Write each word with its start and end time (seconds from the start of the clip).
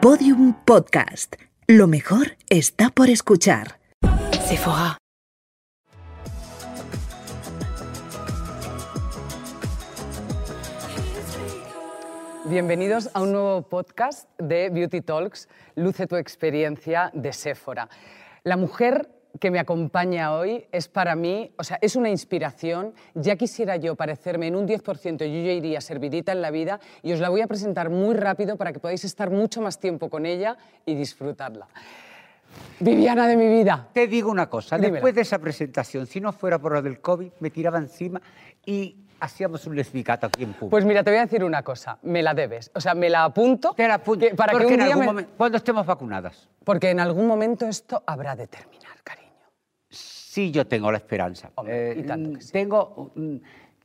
Podium 0.00 0.54
Podcast. 0.64 1.34
Lo 1.66 1.88
mejor 1.88 2.36
está 2.48 2.88
por 2.90 3.10
escuchar. 3.10 3.80
Sephora. 4.46 4.96
Bienvenidos 12.44 13.10
a 13.12 13.22
un 13.22 13.32
nuevo 13.32 13.62
podcast 13.62 14.28
de 14.38 14.70
Beauty 14.70 15.00
Talks, 15.00 15.48
Luce 15.74 16.06
tu 16.06 16.14
experiencia 16.14 17.10
de 17.12 17.32
Sephora. 17.32 17.88
La 18.44 18.56
mujer 18.56 19.08
que 19.40 19.50
me 19.50 19.58
acompaña 19.58 20.34
hoy 20.34 20.66
es 20.72 20.88
para 20.88 21.14
mí, 21.14 21.52
o 21.56 21.64
sea, 21.64 21.78
es 21.80 21.96
una 21.96 22.08
inspiración. 22.08 22.94
Ya 23.14 23.36
quisiera 23.36 23.76
yo 23.76 23.94
parecerme 23.94 24.46
en 24.46 24.56
un 24.56 24.66
10%, 24.66 25.18
yo 25.18 25.26
ya 25.26 25.52
iría 25.52 25.80
servidita 25.80 26.32
en 26.32 26.42
la 26.42 26.50
vida 26.50 26.80
y 27.02 27.12
os 27.12 27.20
la 27.20 27.28
voy 27.28 27.40
a 27.40 27.46
presentar 27.46 27.90
muy 27.90 28.14
rápido 28.14 28.56
para 28.56 28.72
que 28.72 28.80
podáis 28.80 29.04
estar 29.04 29.30
mucho 29.30 29.60
más 29.60 29.78
tiempo 29.78 30.08
con 30.10 30.26
ella 30.26 30.56
y 30.86 30.94
disfrutarla. 30.94 31.68
Viviana 32.80 33.28
de 33.28 33.36
mi 33.36 33.48
vida. 33.48 33.88
Te 33.92 34.06
digo 34.06 34.30
una 34.30 34.48
cosa, 34.48 34.76
Dímela. 34.76 34.94
después 34.94 35.14
de 35.14 35.20
esa 35.20 35.38
presentación, 35.38 36.06
si 36.06 36.20
no 36.20 36.32
fuera 36.32 36.58
por 36.58 36.72
lo 36.72 36.82
del 36.82 37.00
COVID, 37.00 37.32
me 37.40 37.50
tiraba 37.50 37.78
encima 37.78 38.20
y 38.64 38.96
hacíamos 39.20 39.66
un 39.66 39.76
lesbicato 39.76 40.26
aquí 40.26 40.42
en 40.44 40.52
público. 40.52 40.70
Pues 40.70 40.84
mira, 40.84 41.02
te 41.04 41.10
voy 41.10 41.18
a 41.18 41.22
decir 41.22 41.42
una 41.44 41.62
cosa, 41.62 41.98
me 42.02 42.22
la 42.22 42.34
debes. 42.34 42.70
O 42.74 42.80
sea, 42.80 42.94
me 42.94 43.08
la 43.10 43.24
apunto. 43.24 43.74
Te 43.74 43.86
la 43.88 43.94
apunto, 43.94 44.26
que- 44.28 44.34
para 44.34 44.52
que 44.52 44.58
porque 44.58 44.66
un 44.66 44.72
en 44.74 44.78
día 44.80 44.86
algún 44.86 45.00
me- 45.00 45.06
momento, 45.06 45.32
cuando 45.36 45.56
estemos 45.58 45.86
vacunadas, 45.86 46.48
Porque 46.64 46.90
en 46.90 47.00
algún 47.00 47.26
momento 47.26 47.66
esto 47.66 48.02
habrá 48.06 48.36
de 48.36 48.46
terminar, 48.46 49.02
cariño. 49.02 49.28
sí 49.90 50.50
yo 50.50 50.66
tengo 50.66 50.90
la 50.92 50.98
esperanza. 50.98 51.50
Hombre, 51.54 51.94
y 51.98 52.02
tanto 52.04 52.32
que 52.38 52.42
sí. 52.44 52.52
Tengo, 52.52 53.12
mm, 53.14 53.36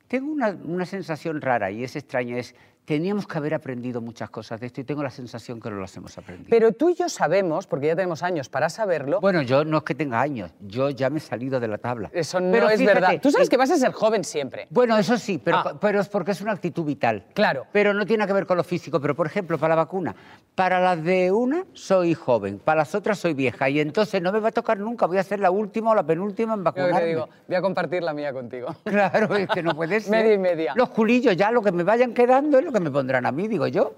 tengo 0.07 0.31
una, 0.31 0.49
una 0.65 0.85
sensación 0.85 1.41
rara 1.41 1.71
y 1.71 1.83
es 1.83 1.95
extraña, 1.95 2.37
es 2.37 2.53
teníamos 2.85 3.25
que 3.27 3.37
haber 3.37 3.53
aprendido 3.53 4.01
muchas 4.01 4.29
cosas 4.29 4.59
de 4.59 4.67
esto 4.67 4.81
y 4.81 4.83
tengo 4.83 5.01
la 5.03 5.09
sensación 5.09 5.59
que 5.61 5.69
no 5.69 5.79
las 5.79 5.95
hemos 5.95 6.17
aprendido. 6.17 6.49
Pero 6.49 6.71
tú 6.73 6.89
y 6.89 6.95
yo 6.95 7.07
sabemos, 7.09 7.65
porque 7.67 7.87
ya 7.87 7.95
tenemos 7.95 8.23
años 8.23 8.49
para 8.49 8.69
saberlo, 8.69 9.21
bueno, 9.21 9.41
yo 9.41 9.63
no 9.63 9.77
es 9.77 9.83
que 9.83 9.95
tenga 9.95 10.19
años, 10.19 10.51
yo 10.59 10.89
ya 10.89 11.09
me 11.09 11.17
he 11.17 11.21
salido 11.21 11.59
de 11.59 11.67
la 11.67 11.77
tabla. 11.77 12.09
eso 12.13 12.39
no 12.39 12.51
Pero 12.51 12.69
es 12.69 12.77
fíjate, 12.79 12.99
verdad. 12.99 13.19
Tú 13.21 13.31
sabes 13.31 13.49
que 13.49 13.57
vas 13.57 13.71
a 13.71 13.77
ser 13.77 13.91
joven 13.93 14.23
siempre. 14.23 14.67
Bueno, 14.69 14.97
eso 14.97 15.17
sí, 15.17 15.37
pero, 15.43 15.57
Ah. 15.57 15.77
pero 15.79 16.01
es 16.01 16.09
porque 16.09 16.31
es 16.31 16.41
una 16.41 16.51
actitud 16.51 16.83
vital. 16.83 17.25
Claro. 17.33 17.65
Pero 17.71 17.93
no 17.93 18.05
tiene 18.05 18.27
que 18.27 18.33
ver 18.33 18.45
con 18.45 18.57
lo 18.57 18.63
físico. 18.63 18.99
Pero, 18.99 19.15
por 19.15 19.27
ejemplo, 19.27 19.57
para 19.57 19.75
la 19.75 19.83
vacuna, 19.83 20.15
para 20.55 20.79
las 20.81 21.01
de 21.03 21.31
una 21.31 21.63
soy 21.73 22.13
joven, 22.13 22.59
para 22.59 22.79
las 22.79 22.93
otras 22.95 23.17
soy 23.19 23.33
vieja. 23.33 23.69
Y 23.69 23.79
entonces 23.79 24.21
no 24.21 24.31
me 24.31 24.39
va 24.39 24.49
a 24.49 24.51
tocar 24.51 24.77
nunca, 24.77 25.05
voy 25.05 25.17
a 25.17 25.23
ser 25.23 25.39
la 25.39 25.51
última 25.51 25.91
o 25.91 25.95
la 25.95 26.03
penúltima 26.03 26.53
en 26.53 26.63
vacunarme. 26.63 26.99
te 26.99 27.05
digo, 27.07 27.29
voy 27.47 27.55
a 27.55 27.61
compartir 27.61 28.03
la 28.03 28.13
mía 28.13 28.33
contigo. 28.33 28.75
Claro, 28.83 29.35
es 29.35 29.47
que 29.49 29.63
no 29.63 29.73
puede 29.75 29.99
ser. 30.01 30.11
Media 30.23 30.33
y 30.33 30.37
media. 30.37 30.73
Los 30.75 30.89
culillos 30.89 31.35
ya, 31.37 31.49
lo 31.51 31.61
que 31.61 31.71
me 31.71 31.83
vayan 31.83 32.13
quedando 32.13 32.59
es 32.59 32.65
lo 32.65 32.71
que 32.73 32.79
me 32.79 32.91
pondrán 32.91 33.25
a 33.25 33.31
mí, 33.31 33.47
digo 33.47 33.67
yo. 33.67 33.93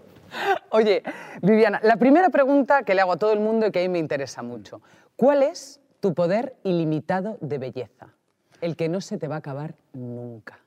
Oye, 0.71 1.01
Viviana, 1.41 1.79
la 1.83 1.97
primera 1.97 2.29
pregunta 2.29 2.83
que 2.83 2.93
le 2.93 3.01
hago 3.01 3.13
a 3.13 3.17
todo 3.17 3.31
el 3.33 3.39
mundo 3.39 3.67
y 3.67 3.71
que 3.71 3.79
a 3.79 3.81
mí 3.83 3.89
me 3.89 3.99
interesa 3.99 4.41
mucho. 4.43 4.81
¿Cuál 5.15 5.43
es 5.43 5.79
tu 6.01 6.13
poder 6.13 6.55
ilimitado 6.63 7.37
de 7.41 7.57
belleza? 7.57 8.09
El 8.61 8.75
que 8.75 8.89
no 8.89 9.01
se 9.01 9.17
te 9.17 9.27
va 9.27 9.35
a 9.35 9.39
acabar 9.39 9.75
nunca. 9.93 10.59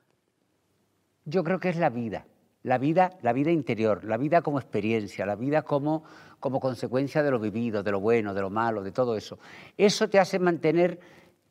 Yo 1.25 1.43
creo 1.43 1.59
que 1.59 1.69
es 1.69 1.77
la 1.77 1.89
vida. 1.89 2.25
La 2.63 2.77
vida, 2.77 3.11
la 3.21 3.31
vida 3.31 3.51
interior, 3.51 4.03
la 4.03 4.17
vida 4.17 4.41
como 4.41 4.59
experiencia, 4.59 5.25
la 5.25 5.35
vida 5.35 5.61
como, 5.61 6.03
como 6.41 6.59
consecuencia 6.59 7.23
de 7.23 7.31
lo 7.31 7.39
vivido, 7.39 7.83
de 7.83 7.91
lo 7.91 8.01
bueno, 8.01 8.33
de 8.33 8.41
lo 8.41 8.49
malo, 8.49 8.83
de 8.83 8.91
todo 8.91 9.15
eso. 9.15 9.39
Eso 9.77 10.09
te 10.09 10.19
hace 10.19 10.39
mantener 10.39 10.99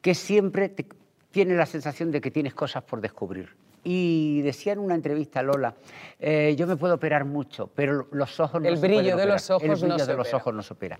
que 0.02 0.14
siempre 0.14 0.68
te- 0.68 0.86
tienes 1.30 1.56
la 1.56 1.64
sensación 1.64 2.10
de 2.10 2.20
que 2.20 2.30
tienes 2.30 2.52
cosas 2.54 2.82
por 2.82 3.00
descubrir. 3.00 3.56
Y 3.84 4.42
decía 4.42 4.72
en 4.72 4.80
una 4.80 4.94
entrevista 4.94 5.42
Lola, 5.42 5.74
eh, 6.18 6.54
yo 6.58 6.66
me 6.66 6.76
puedo 6.76 6.94
operar 6.94 7.24
mucho, 7.24 7.70
pero 7.74 8.06
los 8.10 8.38
ojos 8.40 8.60
no 8.60 8.68
El 8.68 8.76
se 8.76 8.86
brillo 8.86 9.16
de 9.16 9.26
los 9.26 9.50
ojos 9.50 9.62
El 9.62 9.70
no 9.70 9.76
brillo 9.76 9.98
se 9.98 10.10
de 10.10 10.16
los 10.16 10.26
opera. 10.28 10.36
ojos 10.38 10.54
no 10.54 10.62
se 10.62 10.72
opera. 10.74 10.98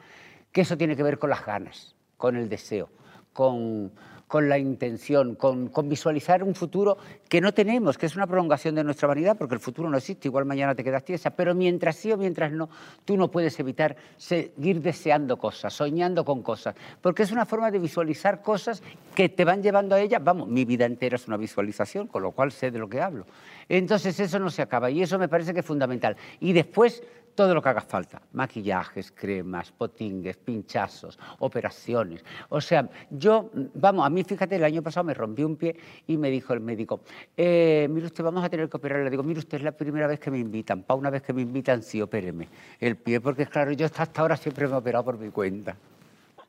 Que 0.53 0.63
eso 0.63 0.77
tiene 0.77 0.97
que 0.97 1.03
ver 1.03 1.19
con 1.19 1.31
las 1.31 1.45
ganas, 1.45 1.95
con 2.17 2.37
el 2.37 2.49
deseo, 2.49 2.89
con, 3.33 3.93
con 4.29 4.49
la 4.49 4.59
intención, 4.59 5.35
con, 5.35 5.71
visualizar 5.89 6.45
un 6.45 6.55
futuro 6.55 6.99
que 7.29 7.41
no 7.41 7.53
tenemos, 7.53 7.97
que 7.97 8.07
es 8.07 8.15
una 8.15 8.27
prolongación 8.27 8.75
de 8.75 8.85
nuestra 8.85 9.09
vanidad, 9.09 9.37
porque 9.37 9.55
el 9.55 9.61
futuro 9.61 9.89
no 9.89 9.97
existe, 9.97 10.29
igual 10.29 10.45
mañana 10.45 10.75
te 10.75 10.85
quedas 10.85 11.03
tiesa, 11.03 11.31
pero 11.31 11.55
mientras 11.55 11.97
sí 11.97 12.13
o 12.13 12.19
mientras 12.19 12.53
no, 12.53 12.69
tú 13.07 13.17
no 13.17 13.31
puedes 13.31 13.59
evitar 13.59 13.97
seguir 14.19 14.83
deseando 14.83 15.39
cosas, 15.39 15.73
soñando 15.73 16.25
con 16.25 16.43
cosas, 16.43 16.75
porque 17.01 17.23
es 17.23 17.33
una 17.33 17.47
forma 17.47 17.71
de 17.71 17.79
visualizar 17.79 18.43
cosas 18.43 18.83
que 19.15 19.31
te 19.31 19.45
van 19.45 19.63
llevando 19.63 19.95
a 19.95 20.01
ellas, 20.01 20.23
vamos, 20.23 20.47
mi 20.47 20.67
vida 20.67 20.85
entera 20.85 21.17
es 21.17 21.27
una 21.27 21.39
visualización, 21.39 22.07
con 22.07 22.23
lo 22.23 22.33
cual 22.33 22.53
sé 22.53 22.71
de 22.71 22.79
lo 22.79 22.89
que 22.89 23.01
hablo. 23.01 23.27
Entonces 23.69 24.21
eso 24.21 24.39
no 24.39 24.51
se 24.51 24.63
acaba 24.63 24.91
y 24.91 25.03
eso 25.03 25.19
me 25.19 25.29
parece 25.29 25.55
que 25.55 25.61
es 25.61 25.67
fundamental. 25.67 26.17
Y 26.41 26.53
después 26.53 27.03
todo 27.39 27.55
lo 27.55 27.63
que 27.63 27.69
haga 27.69 27.83
falta, 27.83 28.21
maquillajes, 28.33 29.13
cremas, 29.13 29.71
potingues, 29.71 30.37
pinchazos, 30.39 31.17
operaciones. 31.39 32.25
O 32.49 32.61
sea, 32.61 32.89
yo, 33.11 33.49
vamos, 33.75 34.05
a 34.05 34.11
mí 34.11 34.25
fíjate, 34.25 34.57
el 34.57 34.65
año 34.65 34.83
pasado 34.83 35.05
me 35.05 35.15
rompí 35.15 35.45
un 35.45 35.55
pie 35.55 35.77
y 36.09 36.17
me 36.17 36.31
dijo 36.31 36.53
el 36.53 36.59
médico, 36.59 37.01
eh, 37.37 37.87
mire 37.89 38.07
usted, 38.07 38.25
vamos 38.25 38.43
a 38.43 38.49
tener 38.49 38.69
que 38.69 38.77
operar. 38.77 39.05
Le 39.05 39.11
digo, 39.11 39.23
mire 39.23 39.39
usted, 39.39 39.59
es 39.59 39.63
la 39.63 39.71
primera 39.71 40.09
vez 40.09 40.19
que 40.19 40.33
me 40.33 40.39
invitan, 40.41 40.83
para 40.83 40.99
una 40.99 41.11
vez 41.11 41.23
que 41.23 41.33
me 41.33 41.43
invitan, 41.43 41.81
sí, 41.81 42.03
opéreme 42.03 42.49
el 42.81 42.97
pie, 42.97 43.21
porque 43.21 43.47
claro, 43.47 43.71
yo 43.71 43.87
hasta 43.87 44.03
hasta 44.03 44.21
ahora 44.21 44.37
siempre 44.37 44.67
me 44.67 44.75
he 44.75 44.77
operado 44.77 45.05
por 45.05 45.17
mi 45.17 45.31
cuenta. 45.31 45.77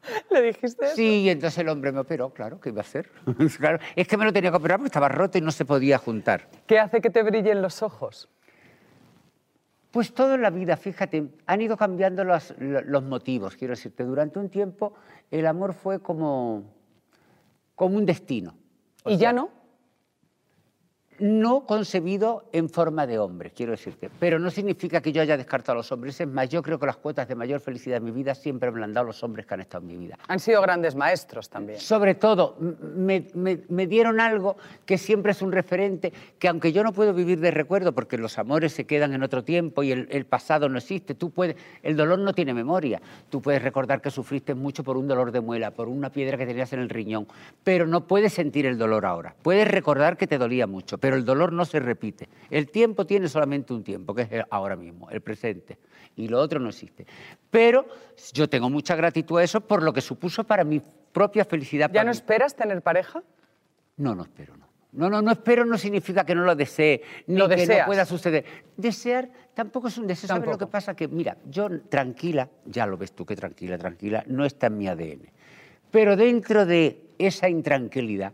¿Le 0.32 0.42
dijiste 0.42 0.86
eso? 0.86 0.96
Sí, 0.96 1.22
y 1.22 1.30
entonces 1.30 1.60
el 1.60 1.70
hombre 1.70 1.92
me 1.92 2.00
operó, 2.00 2.32
claro, 2.32 2.60
¿qué 2.60 2.70
iba 2.70 2.80
a 2.80 2.82
hacer? 2.82 3.12
claro, 3.60 3.78
es 3.96 4.08
que 4.08 4.18
me 4.18 4.26
lo 4.26 4.34
tenía 4.34 4.50
que 4.50 4.58
operar 4.58 4.80
porque 4.80 4.88
estaba 4.88 5.08
roto 5.08 5.38
y 5.38 5.42
no 5.42 5.52
se 5.52 5.66
podía 5.66 6.00
juntar. 6.00 6.48
¿Qué 6.66 6.80
hace 6.80 7.00
que 7.00 7.12
te 7.12 7.22
brillen 7.22 7.62
los 7.62 7.84
ojos? 7.84 8.28
Pues 9.92 10.14
todo 10.14 10.36
en 10.36 10.42
la 10.44 10.52
vida, 10.52 10.78
fíjate, 10.78 11.30
han 11.48 11.62
ido 11.62 11.76
cambiando 11.76 12.24
los, 12.24 12.54
lo- 12.60 12.82
los 12.82 13.04
motivos, 13.04 13.56
quiero 13.56 13.72
decirte. 13.74 14.04
Durante 14.04 14.38
un 14.40 14.50
tiempo 14.50 14.94
el 15.32 15.48
amor 15.48 15.74
fue 15.74 16.00
como, 16.00 16.64
como 17.76 17.98
un 17.98 18.06
destino. 18.06 18.54
O 19.04 19.10
¿Y 19.10 19.14
sea, 19.18 19.22
ya 19.32 19.34
no? 19.34 19.50
No 21.20 21.66
concebido 21.66 22.46
en 22.54 22.70
forma 22.70 23.06
de 23.06 23.20
hombre, 23.20 23.52
quiero 23.52 23.72
decirte. 23.72 24.10
Pero 24.20 24.40
no 24.40 24.50
significa 24.50 25.02
que 25.02 25.12
yo 25.12 25.22
haya 25.22 25.36
descartado 25.38 25.74
a 25.74 25.76
los 25.76 25.92
hombres. 25.92 26.20
Es 26.22 26.28
más, 26.28 26.48
yo 26.50 26.62
creo 26.64 26.80
que 26.80 26.86
las 26.86 26.98
cuotas 26.98 27.28
de 27.28 27.36
mayor 27.36 27.60
felicidad 27.60 27.98
en 27.98 28.06
mi 28.06 28.12
vida 28.12 28.34
siempre 28.36 28.72
me 28.72 28.84
han 28.84 28.94
dado 28.94 29.08
los 29.08 29.22
hombres 29.24 29.46
que 29.46 29.54
han 29.54 29.62
estado 29.62 29.82
en 29.82 29.88
mi 29.88 29.98
vida. 29.98 30.18
Han 30.28 30.40
sido 30.40 30.62
grandes 30.62 30.96
maestros 30.96 31.50
también. 31.50 31.80
Sobre 31.80 32.16
todo, 32.16 32.56
me, 32.60 33.28
me- 33.34 33.60
me 33.70 33.88
dieron 33.88 34.20
algo 34.22 34.56
que 34.86 34.98
siempre 34.98 35.34
es 35.34 35.42
un 35.42 35.52
referente, 35.52 36.14
que 36.38 36.48
aunque 36.48 36.72
yo 36.72 36.84
no 36.84 36.94
puedo 36.94 37.14
vivir 37.14 37.40
de 37.40 37.52
recuerdo, 37.52 37.94
porque 37.94 38.18
los 38.18 38.38
amores 38.40 38.74
se 38.74 38.86
quedan 38.86 39.14
en 39.14 39.24
otro 39.24 39.44
tiempo 39.44 39.84
y 39.84 39.92
el, 39.92 40.08
el 40.12 40.26
pasado 40.26 40.70
no 40.70 40.78
existe, 40.78 41.16
tú 41.16 41.32
puedes, 41.32 41.56
el 41.84 41.96
dolor 41.98 42.20
no 42.20 42.34
tiene 42.34 42.54
memoria. 42.54 43.02
Tú 43.30 43.42
puedes 43.42 43.62
recordar 43.62 44.02
que 44.02 44.10
sufriste 44.12 44.54
mucho 44.56 44.84
por 44.84 44.96
un 44.98 45.08
dolor 45.08 45.32
de 45.32 45.42
muela, 45.42 45.72
por 45.72 45.88
una 45.90 46.10
piedra 46.12 46.38
que 46.38 46.46
tenías 46.46 46.72
en 46.74 46.80
el 46.80 46.90
riñón, 46.90 47.28
pero 47.64 47.86
no 47.88 48.08
puedes 48.08 48.34
sentir 48.34 48.66
el 48.66 48.78
dolor 48.78 49.06
ahora. 49.06 49.36
Puedes 49.42 49.68
recordar 49.68 50.16
que 50.18 50.28
te 50.28 50.38
dolía 50.38 50.66
mucho, 50.68 50.98
pero 50.98 51.09
el 51.16 51.26
dolor 51.26 51.54
no 51.54 51.66
se 51.66 51.80
repite. 51.80 52.30
El 52.50 52.70
tiempo 52.70 53.06
tiene 53.06 53.30
solamente 53.30 53.74
un 53.74 53.84
tiempo, 53.84 54.14
que 54.14 54.24
es 54.24 54.30
ahora 54.50 54.76
mismo, 54.76 55.10
el 55.10 55.22
presente, 55.22 55.78
y 56.16 56.28
lo 56.28 56.40
otro 56.40 56.60
no 56.60 56.70
existe. 56.70 57.06
Pero 57.50 57.86
yo 58.34 58.50
tengo 58.50 58.70
mucha 58.70 58.96
gratitud 58.96 59.40
a 59.40 59.44
eso 59.44 59.62
por 59.62 59.84
lo 59.84 59.94
que 59.94 60.02
supuso 60.02 60.44
para 60.44 60.64
mi 60.64 60.82
propia 61.12 61.46
felicidad. 61.46 61.90
¿Ya 61.92 62.04
no 62.04 62.12
mí. 62.12 62.16
esperas 62.16 62.56
tener 62.56 62.82
pareja? 62.82 63.24
No, 63.98 64.16
no 64.16 64.24
espero, 64.24 64.56
no. 64.58 64.70
No, 64.92 65.08
no, 65.08 65.22
no 65.22 65.32
espero 65.32 65.66
no 65.66 65.78
significa 65.78 66.26
que 66.26 66.34
no 66.34 66.44
lo 66.44 66.56
desee, 66.56 67.04
ni 67.28 67.38
Lo 67.38 67.48
que 67.48 67.58
deseas. 67.58 67.80
no 67.80 67.86
pueda 67.86 68.06
suceder. 68.06 68.44
Desear 68.76 69.30
tampoco 69.54 69.88
es 69.88 69.98
un 70.00 70.08
deseo. 70.08 70.28
¿Sabes 70.28 70.50
lo 70.50 70.58
que 70.58 70.66
pasa? 70.66 70.96
Que, 70.96 71.08
mira, 71.08 71.38
yo 71.48 71.70
tranquila, 71.90 72.50
ya 72.66 72.88
lo 72.88 72.98
ves 72.98 73.12
tú 73.12 73.24
que 73.24 73.36
tranquila, 73.36 73.78
tranquila, 73.78 74.24
no 74.28 74.46
está 74.46 74.68
en 74.68 74.78
mi 74.78 74.88
ADN. 74.88 75.30
Pero 75.92 76.16
dentro 76.16 76.66
de 76.66 77.12
esa 77.20 77.50
intranquilidad, 77.50 78.34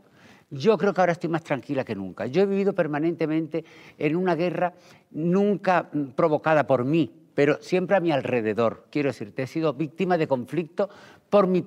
yo 0.50 0.78
creo 0.78 0.94
que 0.94 1.02
ahora 1.02 1.14
estoy 1.14 1.30
más 1.30 1.44
tranquila 1.44 1.84
que 1.84 1.96
nunca. 1.96 2.26
Yo 2.28 2.42
he 2.42 2.46
vivido 2.46 2.74
permanentemente 2.74 3.66
en 3.98 4.16
una 4.16 4.36
guerra 4.36 4.74
nunca 5.12 5.90
mm, 5.92 6.04
provocada 6.10 6.68
por 6.68 6.86
mí, 6.86 7.12
pero 7.34 7.62
siempre 7.62 7.98
a 7.98 8.00
mi 8.00 8.12
alrededor. 8.12 8.86
Quiero 8.90 9.10
decirte, 9.10 9.44
he 9.44 9.48
sido 9.48 9.74
víctima 9.74 10.18
de 10.18 10.28
conflicto 10.28 10.90
por 11.30 11.48
mi 11.48 11.62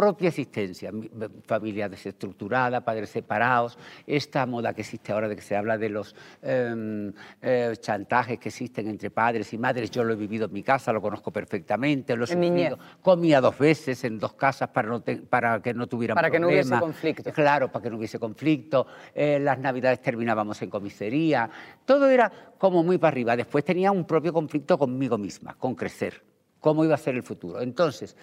propia 0.00 0.28
existencia. 0.28 0.90
Mi- 0.90 1.10
mi 1.12 1.26
familia 1.46 1.86
desestructurada, 1.88 2.80
padres 2.82 3.10
separados, 3.10 3.76
esta 4.06 4.46
moda 4.46 4.72
que 4.72 4.80
existe 4.80 5.12
ahora 5.12 5.28
de 5.28 5.36
que 5.36 5.42
se 5.42 5.54
habla 5.54 5.76
de 5.76 5.90
los 5.90 6.14
em, 6.40 7.12
eh, 7.42 7.74
chantajes 7.78 8.38
que 8.38 8.48
existen 8.48 8.88
entre 8.88 9.10
padres 9.10 9.52
y 9.52 9.58
madres. 9.58 9.90
Yo 9.90 10.02
lo 10.02 10.14
he 10.14 10.16
vivido 10.16 10.46
en 10.46 10.52
mi 10.52 10.62
casa, 10.62 10.92
lo 10.92 11.02
conozco 11.02 11.30
perfectamente, 11.30 12.16
lo 12.16 12.24
he 12.24 12.26
sufrido. 12.26 12.78
Comía 13.02 13.40
dos 13.42 13.58
veces 13.58 14.02
en 14.04 14.18
dos 14.18 14.32
casas 14.32 14.70
para, 14.70 14.88
no 14.88 15.02
te- 15.02 15.16
para 15.18 15.60
que 15.60 15.74
no 15.74 15.86
tuvieran 15.86 16.14
Para 16.14 16.30
que 16.30 16.40
no 16.40 16.48
hubiese 16.48 16.70
conflicto. 16.80 17.32
Claro, 17.32 17.70
para 17.70 17.82
que 17.82 17.90
no 17.90 17.98
hubiese 17.98 18.18
conflicto. 18.18 18.86
Eh, 19.14 19.38
las 19.40 19.58
navidades 19.58 20.00
terminábamos 20.00 20.60
en 20.62 20.70
comisaría. 20.70 21.50
Todo 21.84 22.08
era 22.08 22.32
como 22.58 22.82
muy 22.82 22.96
para 22.96 23.08
arriba. 23.12 23.36
Después 23.36 23.62
tenía 23.64 23.92
un 23.92 24.06
propio 24.06 24.32
conflicto 24.32 24.78
conmigo 24.78 25.18
misma, 25.18 25.54
con 25.54 25.74
crecer. 25.74 26.22
¿Cómo 26.60 26.84
iba 26.84 26.94
a 26.94 26.98
ser 26.98 27.16
el 27.16 27.24
futuro? 27.24 27.60
Entonces, 27.60 28.16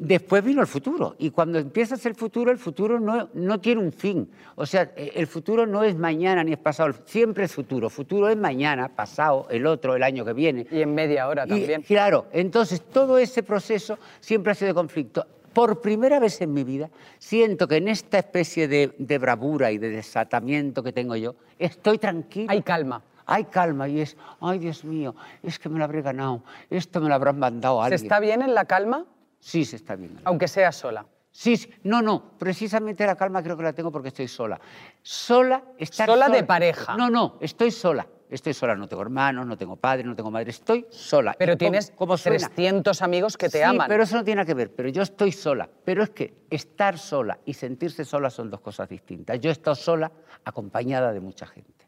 Después 0.00 0.44
vino 0.44 0.60
el 0.60 0.68
futuro 0.68 1.16
y 1.18 1.30
cuando 1.30 1.58
empiezas 1.58 2.06
el 2.06 2.14
futuro, 2.14 2.52
el 2.52 2.58
futuro 2.58 3.00
no, 3.00 3.28
no 3.34 3.60
tiene 3.60 3.80
un 3.82 3.92
fin. 3.92 4.30
O 4.54 4.64
sea, 4.64 4.92
eh, 4.94 5.10
el 5.16 5.26
futuro 5.26 5.66
no 5.66 5.82
es 5.82 5.96
mañana 5.96 6.44
ni 6.44 6.52
es 6.52 6.58
pasado, 6.58 6.94
siempre 7.04 7.44
es 7.46 7.52
futuro. 7.52 7.90
Futuro 7.90 8.28
es 8.28 8.36
mañana, 8.36 8.88
pasado, 8.94 9.48
el 9.50 9.66
otro, 9.66 9.96
el 9.96 10.04
año 10.04 10.24
que 10.24 10.32
viene. 10.34 10.68
Y 10.70 10.82
en 10.82 10.94
media 10.94 11.26
hora 11.26 11.46
Y, 11.46 11.48
también. 11.48 11.82
claro, 11.82 12.26
entonces 12.32 12.80
todo 12.80 13.18
ese 13.18 13.42
proceso 13.42 13.98
siempre 14.20 14.52
ha 14.52 14.54
sido 14.54 14.68
de 14.68 14.74
conflicto. 14.74 15.26
Por 15.52 15.80
primera 15.80 16.20
vez 16.20 16.40
en 16.42 16.52
mi 16.52 16.62
vida 16.62 16.90
siento 17.18 17.66
que 17.66 17.78
en 17.78 17.88
esta 17.88 18.18
especie 18.18 18.68
de, 18.68 18.94
de 18.98 19.18
bravura 19.18 19.72
y 19.72 19.78
de 19.78 19.90
desatamiento 19.90 20.84
que 20.84 20.92
tengo 20.92 21.16
yo, 21.16 21.34
estoy 21.58 21.98
tranquilo. 21.98 22.46
Hay 22.50 22.62
calma. 22.62 23.02
Hay 23.26 23.44
calma 23.46 23.88
y 23.88 24.00
es, 24.00 24.16
ay 24.40 24.60
Dios 24.60 24.84
mío, 24.84 25.16
es 25.42 25.58
que 25.58 25.68
me 25.68 25.78
lo 25.78 25.84
habré 25.84 26.00
ganado, 26.02 26.42
esto 26.70 27.00
me 27.00 27.08
lo 27.08 27.14
habrán 27.14 27.38
mandado 27.40 27.82
a 27.82 27.88
¿Se 27.88 27.94
alguien. 27.94 28.06
está 28.06 28.20
bien 28.20 28.40
en 28.42 28.54
la 28.54 28.64
calma? 28.64 29.04
Sí, 29.40 29.64
se 29.64 29.76
está 29.76 29.96
bien. 29.96 30.18
Aunque 30.24 30.48
sea 30.48 30.72
sola. 30.72 31.06
Sí, 31.30 31.56
sí, 31.56 31.70
no, 31.84 32.02
no, 32.02 32.32
precisamente 32.38 33.06
la 33.06 33.14
calma 33.14 33.42
creo 33.42 33.56
que 33.56 33.62
la 33.62 33.72
tengo 33.72 33.92
porque 33.92 34.08
estoy 34.08 34.26
sola. 34.28 34.60
Sola, 35.02 35.62
estar 35.78 36.08
Sola 36.08 36.28
de 36.28 36.42
pareja. 36.42 36.96
No, 36.96 37.08
no, 37.10 37.36
estoy 37.40 37.70
sola. 37.70 38.06
Estoy 38.30 38.52
sola, 38.52 38.74
no 38.74 38.86
tengo 38.88 39.00
hermanos, 39.00 39.46
no 39.46 39.56
tengo 39.56 39.76
padre, 39.76 40.04
no 40.04 40.14
tengo 40.14 40.30
madre, 40.30 40.50
estoy 40.50 40.86
sola. 40.90 41.34
Pero 41.38 41.52
¿Y 41.52 41.56
cómo- 41.56 41.58
tienes 41.58 41.92
suena? 42.18 42.48
300 42.48 43.00
amigos 43.00 43.38
que 43.38 43.48
te 43.48 43.58
sí, 43.58 43.64
aman. 43.64 43.88
pero 43.88 44.02
eso 44.02 44.16
no 44.16 44.24
tiene 44.24 44.36
nada 44.36 44.46
que 44.46 44.52
ver, 44.52 44.74
pero 44.74 44.90
yo 44.90 45.00
estoy 45.00 45.32
sola. 45.32 45.66
Pero 45.84 46.02
es 46.02 46.10
que 46.10 46.34
estar 46.50 46.98
sola 46.98 47.38
y 47.46 47.54
sentirse 47.54 48.04
sola 48.04 48.28
son 48.28 48.50
dos 48.50 48.60
cosas 48.60 48.86
distintas. 48.86 49.40
Yo 49.40 49.48
he 49.48 49.52
estado 49.52 49.74
sola 49.76 50.12
acompañada 50.44 51.10
de 51.14 51.20
mucha 51.20 51.46
gente. 51.46 51.87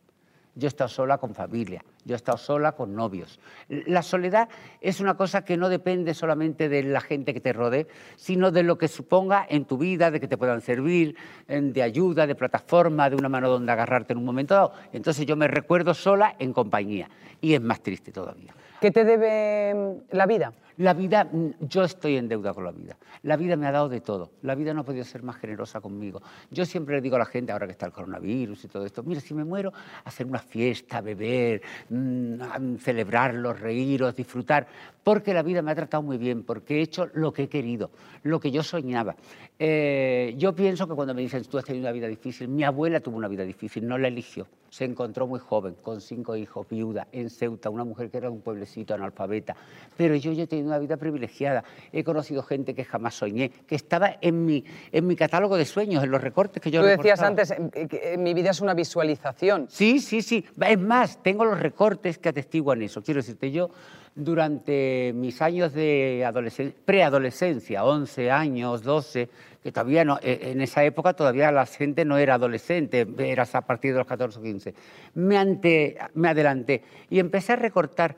Yo 0.54 0.66
he 0.66 0.68
estado 0.68 0.88
sola 0.88 1.18
con 1.18 1.34
familia, 1.34 1.84
yo 2.04 2.14
he 2.14 2.16
estado 2.16 2.36
sola 2.36 2.72
con 2.72 2.94
novios. 2.94 3.38
La 3.68 4.02
soledad 4.02 4.48
es 4.80 5.00
una 5.00 5.16
cosa 5.16 5.44
que 5.44 5.56
no 5.56 5.68
depende 5.68 6.12
solamente 6.12 6.68
de 6.68 6.82
la 6.82 7.00
gente 7.00 7.32
que 7.32 7.40
te 7.40 7.52
rodee, 7.52 7.86
sino 8.16 8.50
de 8.50 8.62
lo 8.62 8.76
que 8.76 8.88
suponga 8.88 9.46
en 9.48 9.64
tu 9.64 9.78
vida, 9.78 10.10
de 10.10 10.20
que 10.20 10.28
te 10.28 10.36
puedan 10.36 10.60
servir, 10.60 11.16
de 11.46 11.82
ayuda, 11.82 12.26
de 12.26 12.34
plataforma, 12.34 13.08
de 13.08 13.16
una 13.16 13.28
mano 13.28 13.48
donde 13.48 13.70
agarrarte 13.70 14.12
en 14.12 14.18
un 14.18 14.24
momento 14.24 14.54
dado. 14.54 14.72
Entonces 14.92 15.24
yo 15.26 15.36
me 15.36 15.48
recuerdo 15.48 15.94
sola 15.94 16.34
en 16.38 16.52
compañía 16.52 17.08
y 17.40 17.54
es 17.54 17.60
más 17.60 17.80
triste 17.80 18.12
todavía. 18.12 18.54
¿Qué 18.80 18.90
te 18.90 19.04
debe 19.04 19.74
mm, 19.74 20.16
la 20.16 20.26
vida? 20.26 20.52
La 20.80 20.94
vida, 20.94 21.24
mm, 21.24 21.66
yo 21.68 21.84
estoy 21.84 22.16
en 22.16 22.26
deuda 22.26 22.54
con 22.54 22.64
la 22.64 22.72
vida. 22.72 22.96
La 23.24 23.36
vida 23.36 23.54
me 23.54 23.66
ha 23.66 23.70
dado 23.70 23.90
de 23.90 24.00
todo. 24.00 24.30
La 24.40 24.54
vida 24.54 24.72
no 24.72 24.80
ha 24.80 24.84
podido 24.84 25.04
ser 25.04 25.22
más 25.22 25.36
generosa 25.36 25.78
conmigo. 25.82 26.22
Yo 26.50 26.64
siempre 26.64 26.94
le 26.94 27.02
digo 27.02 27.16
a 27.16 27.18
la 27.18 27.26
gente, 27.26 27.52
ahora 27.52 27.66
que 27.66 27.72
está 27.72 27.84
el 27.84 27.92
coronavirus 27.92 28.64
y 28.64 28.68
todo 28.68 28.86
esto, 28.86 29.02
mira, 29.02 29.20
si 29.20 29.34
me 29.34 29.44
muero, 29.44 29.74
hacer 30.04 30.26
una 30.26 30.38
fiesta, 30.38 31.02
beber, 31.02 31.60
mm, 31.90 32.40
a- 32.40 32.78
celebrarlo, 32.78 33.52
reíros, 33.52 34.16
disfrutar, 34.16 34.66
porque 35.04 35.34
la 35.34 35.42
vida 35.42 35.60
me 35.60 35.70
ha 35.70 35.74
tratado 35.74 36.02
muy 36.02 36.16
bien, 36.16 36.44
porque 36.44 36.78
he 36.78 36.80
hecho 36.80 37.10
lo 37.12 37.30
que 37.30 37.42
he 37.42 37.48
querido, 37.50 37.90
lo 38.22 38.40
que 38.40 38.50
yo 38.50 38.62
soñaba. 38.62 39.16
Eh, 39.58 40.34
yo 40.38 40.54
pienso 40.54 40.88
que 40.88 40.94
cuando 40.94 41.12
me 41.12 41.20
dicen, 41.20 41.42
tú 41.44 41.58
has 41.58 41.64
tenido 41.66 41.84
una 41.84 41.92
vida 41.92 42.08
difícil, 42.08 42.48
mi 42.48 42.64
abuela 42.64 43.00
tuvo 43.00 43.18
una 43.18 43.28
vida 43.28 43.44
difícil, 43.44 43.86
no 43.86 43.98
la 43.98 44.08
eligió. 44.08 44.46
Se 44.70 44.84
encontró 44.84 45.26
muy 45.26 45.40
joven, 45.40 45.74
con 45.82 46.00
cinco 46.00 46.36
hijos, 46.36 46.66
viuda, 46.70 47.08
en 47.12 47.28
Ceuta, 47.28 47.68
una 47.70 47.84
mujer 47.84 48.08
que 48.08 48.18
era 48.18 48.28
de 48.28 48.34
un 48.34 48.40
pueblecito 48.40 48.94
analfabeta. 48.94 49.56
Pero 49.96 50.14
yo, 50.14 50.32
yo 50.32 50.44
he 50.44 50.46
tenido 50.46 50.69
una 50.70 50.78
vida 50.78 50.96
privilegiada. 50.96 51.64
He 51.92 52.04
conocido 52.04 52.42
gente 52.42 52.74
que 52.74 52.84
jamás 52.84 53.14
soñé, 53.14 53.50
que 53.50 53.74
estaba 53.74 54.16
en 54.20 54.44
mi, 54.44 54.64
en 54.92 55.06
mi 55.06 55.16
catálogo 55.16 55.56
de 55.56 55.64
sueños, 55.64 56.02
en 56.02 56.10
los 56.10 56.20
recortes 56.20 56.62
que 56.62 56.70
yo 56.70 56.80
Tú 56.80 56.86
decías 56.86 57.20
antes 57.20 57.50
eh, 57.50 57.86
que 57.88 58.14
eh, 58.14 58.18
mi 58.18 58.34
vida 58.34 58.50
es 58.50 58.60
una 58.60 58.74
visualización. 58.74 59.66
Sí, 59.68 60.00
sí, 60.00 60.22
sí. 60.22 60.44
Es 60.60 60.78
más, 60.78 61.22
tengo 61.22 61.44
los 61.44 61.60
recortes 61.60 62.18
que 62.18 62.28
atestiguan 62.30 62.82
eso. 62.82 63.02
Quiero 63.02 63.18
decirte, 63.18 63.50
yo 63.50 63.70
durante 64.14 65.12
mis 65.14 65.40
años 65.40 65.72
de 65.72 66.24
adolescencia, 66.24 66.76
preadolescencia, 66.84 67.84
11 67.84 68.30
años, 68.30 68.82
12, 68.82 69.28
que 69.62 69.72
todavía 69.72 70.04
no, 70.04 70.18
eh, 70.22 70.50
en 70.52 70.60
esa 70.60 70.84
época 70.84 71.12
todavía 71.12 71.52
la 71.52 71.66
gente 71.66 72.04
no 72.04 72.18
era 72.18 72.34
adolescente, 72.34 73.06
eras 73.18 73.54
a 73.54 73.62
partir 73.62 73.92
de 73.92 73.98
los 73.98 74.06
14 74.06 74.38
o 74.38 74.42
15. 74.42 74.74
Me, 75.14 75.36
ante, 75.36 75.98
me 76.14 76.28
adelanté 76.28 76.82
y 77.08 77.18
empecé 77.18 77.52
a 77.52 77.56
recortar 77.56 78.16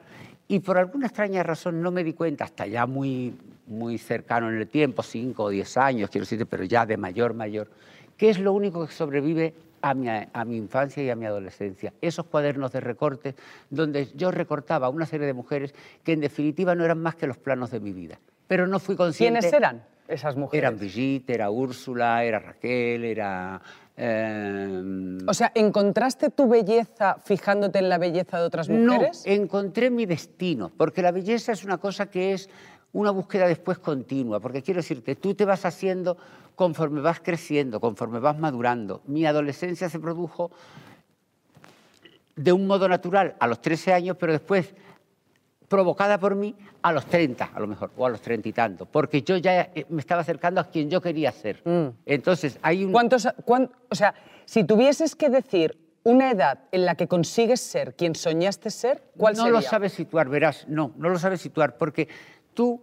y 0.53 0.61
por 0.61 0.77
alguna 0.77 1.07
extraña 1.07 1.43
razón 1.43 1.81
no 1.81 1.91
me 1.91 2.05
di 2.05 2.13
cuenta, 2.13 2.45
hasta 2.45 2.67
ya 2.67 2.85
muy, 2.85 3.35
muy 3.69 3.97
cercano 3.97 4.51
en 4.51 4.59
el 4.59 4.69
tiempo, 4.69 5.03
5 5.03 5.45
o 5.45 5.49
10 5.49 5.77
años, 5.79 6.11
quiero 6.11 6.25
decirte, 6.27 6.45
pero 6.45 6.65
ya 6.65 6.85
de 6.85 6.99
mayor, 6.99 7.33
mayor, 7.33 7.71
que 8.19 8.29
es 8.29 8.39
lo 8.39 8.53
único 8.53 8.87
que 8.87 8.93
sobrevive 8.93 9.55
a 9.81 9.95
mi, 9.95 10.09
a 10.11 10.45
mi 10.45 10.59
infancia 10.59 11.03
y 11.03 11.09
a 11.09 11.17
mi 11.17 11.25
adolescencia. 11.25 11.95
Esos 12.03 12.27
cuadernos 12.27 12.71
de 12.71 12.81
recortes 12.81 13.35
donde 13.71 14.09
yo 14.15 14.31
recortaba 14.31 14.89
a 14.89 14.91
una 14.91 15.07
serie 15.07 15.27
de 15.27 15.33
mujeres 15.33 15.75
que 16.05 16.13
en 16.13 16.21
definitiva 16.21 16.75
no 16.75 16.85
eran 16.85 16.99
más 16.99 17.15
que 17.15 17.27
los 17.27 17.39
planos 17.39 17.71
de 17.71 17.81
mi 17.81 17.95
vida. 17.95 18.21
Pero 18.47 18.67
no 18.67 18.79
fui 18.79 18.95
consciente. 18.95 19.41
¿Quiénes 19.41 19.55
eran 19.55 19.83
esas 20.07 20.37
mujeres? 20.37 20.65
Eran 20.65 20.79
Brigitte, 20.79 21.31
era 21.31 21.49
Úrsula, 21.49 22.25
era 22.25 22.39
Raquel, 22.39 23.07
era... 23.07 23.59
eh, 23.97 25.19
O 25.27 25.35
sea, 25.35 25.53
¿encontraste 25.55 26.31
tu 26.31 26.49
belleza 26.49 27.17
fijándote 27.25 27.79
en 27.79 27.89
la 27.89 27.99
belleza 27.99 28.39
de 28.39 28.45
otras 28.45 28.69
mujeres? 28.69 29.25
no, 29.27 29.33
encontré 29.33 29.91
mi 29.91 30.07
destino, 30.07 30.71
porque 30.77 31.03
la 31.03 31.13
belleza 31.13 31.53
es 31.53 31.65
una 31.65 31.79
cosa 31.79 32.07
que 32.07 32.33
es 32.33 32.49
una 32.93 33.11
búsqueda 33.11 33.47
después 33.47 33.79
continua, 33.79 34.41
porque 34.41 34.63
quiero 34.63 34.79
decirte, 34.79 35.17
tú 35.17 35.35
te 35.35 35.45
vas 35.45 35.65
haciendo 35.65 36.17
conforme 36.55 37.01
vas 37.01 37.21
creciendo, 37.21 37.81
conforme 37.81 38.19
vas 38.19 38.39
madurando. 38.39 39.03
Mi 39.07 39.25
adolescencia 39.25 39.89
se 39.89 39.99
produjo 39.99 40.51
de 42.37 42.53
un 42.53 42.67
modo 42.67 42.89
natural 42.89 43.37
a 43.41 43.47
los 43.47 43.61
13 43.61 43.93
años, 43.93 44.17
pero 44.19 44.33
después 44.33 44.75
provocada 45.73 46.19
por 46.19 46.35
mí 46.35 46.55
a 46.83 46.93
los 46.93 47.07
30, 47.07 47.53
a 47.55 47.59
lo 47.59 47.67
mejor, 47.67 47.93
o 47.97 48.05
a 48.05 48.11
los 48.11 48.21
30 48.21 48.47
y 48.47 48.53
tanto, 48.53 48.85
porque 48.85 49.23
yo 49.23 49.39
ya 49.39 49.71
eh, 49.75 49.87
me 49.89 50.01
estaba 50.01 50.21
acercando 50.21 50.61
a 50.61 50.65
quien 50.65 50.91
yo 50.91 51.01
quería 51.01 51.33
ser. 51.33 51.63
Mm. 51.65 51.97
Entonces, 52.05 52.59
hay 52.61 52.85
un... 52.85 52.93
¿Cuántos, 52.93 53.27
cuán- 53.47 53.71
o 53.89 53.95
sea, 53.95 54.13
si 54.45 54.65
tuvieses 54.65 55.17
que 55.17 55.31
decir 55.31 55.79
una 56.03 56.31
edad 56.31 56.59
en 56.73 56.85
la 56.85 56.95
que 56.95 57.09
consigues 57.09 57.63
ser 57.63 57.95
quien 57.95 58.15
soñaste 58.15 58.69
ser, 58.69 59.03
¿cuál 59.17 59.35
no 59.35 59.45
sería? 59.45 59.61
lo 59.61 59.63
sabes 59.63 59.95
situar, 59.95 60.29
verás, 60.29 60.69
no, 60.69 60.93
no 60.99 61.09
lo 61.09 61.19
sabes 61.19 61.41
situar, 61.41 61.79
porque 61.79 62.07
tú 62.53 62.83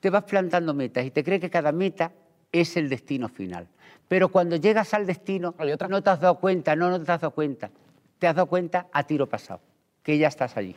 te 0.00 0.08
vas 0.08 0.24
plantando 0.24 0.72
metas 0.72 1.04
y 1.04 1.10
te 1.10 1.22
crees 1.22 1.42
que 1.42 1.50
cada 1.50 1.72
meta 1.72 2.10
es 2.50 2.74
el 2.78 2.88
destino 2.88 3.28
final. 3.28 3.68
Pero 4.08 4.30
cuando 4.30 4.56
llegas 4.56 4.94
al 4.94 5.04
destino, 5.04 5.54
no 5.90 6.02
te 6.02 6.08
has 6.08 6.20
dado 6.20 6.40
cuenta, 6.40 6.74
no, 6.74 6.88
no 6.88 7.04
te 7.04 7.12
has 7.12 7.20
dado 7.20 7.32
cuenta. 7.32 7.70
Te 8.18 8.26
has 8.26 8.34
dado 8.34 8.46
cuenta 8.46 8.86
a 8.92 9.02
tiro 9.02 9.28
pasado, 9.28 9.60
que 10.02 10.16
ya 10.16 10.28
estás 10.28 10.56
allí, 10.56 10.74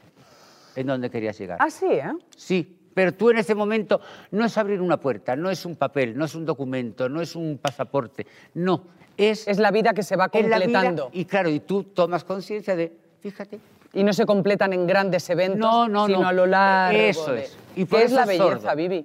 en 0.75 0.87
donde 0.87 1.09
querías 1.09 1.37
llegar. 1.37 1.57
Ah, 1.61 1.69
sí, 1.69 1.85
¿eh? 1.87 2.11
Sí, 2.35 2.77
pero 2.93 3.13
tú 3.13 3.29
en 3.31 3.37
ese 3.39 3.55
momento 3.55 4.01
no 4.31 4.45
es 4.45 4.57
abrir 4.57 4.81
una 4.81 4.97
puerta, 4.97 5.35
no 5.35 5.49
es 5.49 5.65
un 5.65 5.75
papel, 5.75 6.17
no 6.17 6.25
es 6.25 6.35
un 6.35 6.45
documento, 6.45 7.09
no 7.09 7.21
es 7.21 7.35
un 7.35 7.57
pasaporte, 7.57 8.25
no, 8.53 8.83
es, 9.17 9.47
Es 9.47 9.59
la 9.59 9.71
vida 9.71 9.93
que 9.93 10.03
se 10.03 10.15
va 10.15 10.27
vida 10.27 10.41
completando. 10.57 11.09
y 11.13 11.25
claro, 11.25 11.49
y 11.49 11.59
tú 11.59 11.83
tomas 11.83 12.23
conciencia 12.23 12.75
de, 12.75 12.91
fíjate, 13.21 13.59
Y 13.95 14.03
no 14.03 14.11
se 14.13 14.25
completan 14.25 14.73
en 14.73 14.87
grandes 14.87 15.29
eventos, 15.29 15.59
No, 15.59 15.87
no, 15.87 16.07
sino 16.07 16.21
no. 16.21 16.27
a 16.27 16.33
lo 16.33 16.45
largo. 16.47 16.99
Eso 16.99 17.31
de- 17.33 17.43
es. 17.43 17.57
Y 17.75 17.85
por 17.85 17.99
¿Qué 17.99 18.05
es 18.05 18.11
la 18.11 18.25
belleza, 18.25 18.59
sordo. 18.59 18.75
Vivi? 18.75 19.03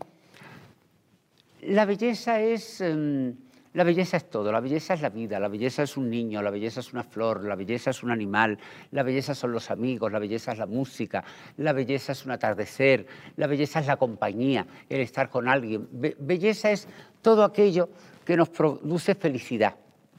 La 1.62 1.84
belleza 1.84 2.40
es 2.40 2.80
em, 2.80 3.34
la 3.74 3.84
belleza 3.84 4.16
es 4.16 4.28
todo, 4.30 4.50
la 4.50 4.60
belleza 4.60 4.94
es 4.94 5.02
la 5.02 5.10
vida, 5.10 5.38
la 5.38 5.48
belleza 5.48 5.82
es 5.82 5.96
un 5.96 6.08
niño, 6.10 6.42
la 6.42 6.50
belleza 6.50 6.80
es 6.80 6.92
una 6.92 7.04
flor, 7.04 7.44
la 7.44 7.54
belleza 7.54 7.90
es 7.90 8.02
un 8.02 8.10
animal, 8.10 8.58
la 8.90 9.02
belleza 9.02 9.34
son 9.34 9.52
los 9.52 9.70
amigos, 9.70 10.10
la 10.10 10.18
belleza 10.18 10.52
es 10.52 10.58
la 10.58 10.66
música, 10.66 11.22
la 11.58 11.72
belleza 11.72 12.12
es 12.12 12.24
un 12.24 12.32
atardecer, 12.32 13.06
la 13.36 13.46
belleza 13.46 13.80
es 13.80 13.86
la 13.86 13.96
compañía, 13.96 14.66
el 14.88 15.00
estar 15.00 15.28
con 15.30 15.48
alguien. 15.48 15.86
Be- 15.92 16.16
belleza 16.18 16.70
es 16.70 16.88
todo 17.22 17.44
aquello 17.44 17.88
que 18.24 18.36
nos 18.36 18.48
produce 18.48 19.14
felicidad 19.14 19.76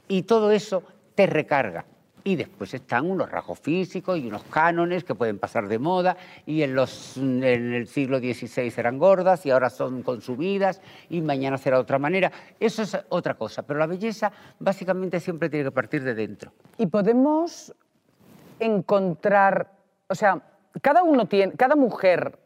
y 0.08 0.22
todo 0.22 0.50
eso 0.52 0.82
te 1.14 1.26
recarga. 1.26 1.84
Y 2.24 2.36
después 2.36 2.74
están 2.74 3.10
unos 3.10 3.30
rasgos 3.30 3.58
físicos 3.60 4.18
y 4.18 4.26
unos 4.26 4.44
cánones 4.44 5.04
que 5.04 5.14
pueden 5.14 5.38
pasar 5.38 5.68
de 5.68 5.78
moda 5.78 6.16
y 6.46 6.62
en, 6.62 6.74
los, 6.74 7.16
en 7.16 7.42
el 7.42 7.86
siglo 7.86 8.18
XVI 8.18 8.72
eran 8.76 8.98
gordas 8.98 9.46
y 9.46 9.50
ahora 9.50 9.70
son 9.70 10.02
consumidas 10.02 10.80
y 11.08 11.20
mañana 11.22 11.58
será 11.58 11.76
de 11.76 11.82
otra 11.82 11.98
manera. 11.98 12.30
Eso 12.58 12.82
es 12.82 12.96
otra 13.08 13.34
cosa, 13.34 13.62
pero 13.62 13.78
la 13.78 13.86
belleza 13.86 14.32
básicamente 14.58 15.20
siempre 15.20 15.48
tiene 15.48 15.64
que 15.64 15.72
partir 15.72 16.02
de 16.04 16.14
dentro. 16.14 16.52
Y 16.78 16.86
podemos 16.86 17.74
encontrar, 18.58 19.72
o 20.08 20.14
sea, 20.14 20.42
cada 20.82 21.02
uno 21.02 21.26
tiene, 21.26 21.54
cada 21.54 21.76
mujer 21.76 22.38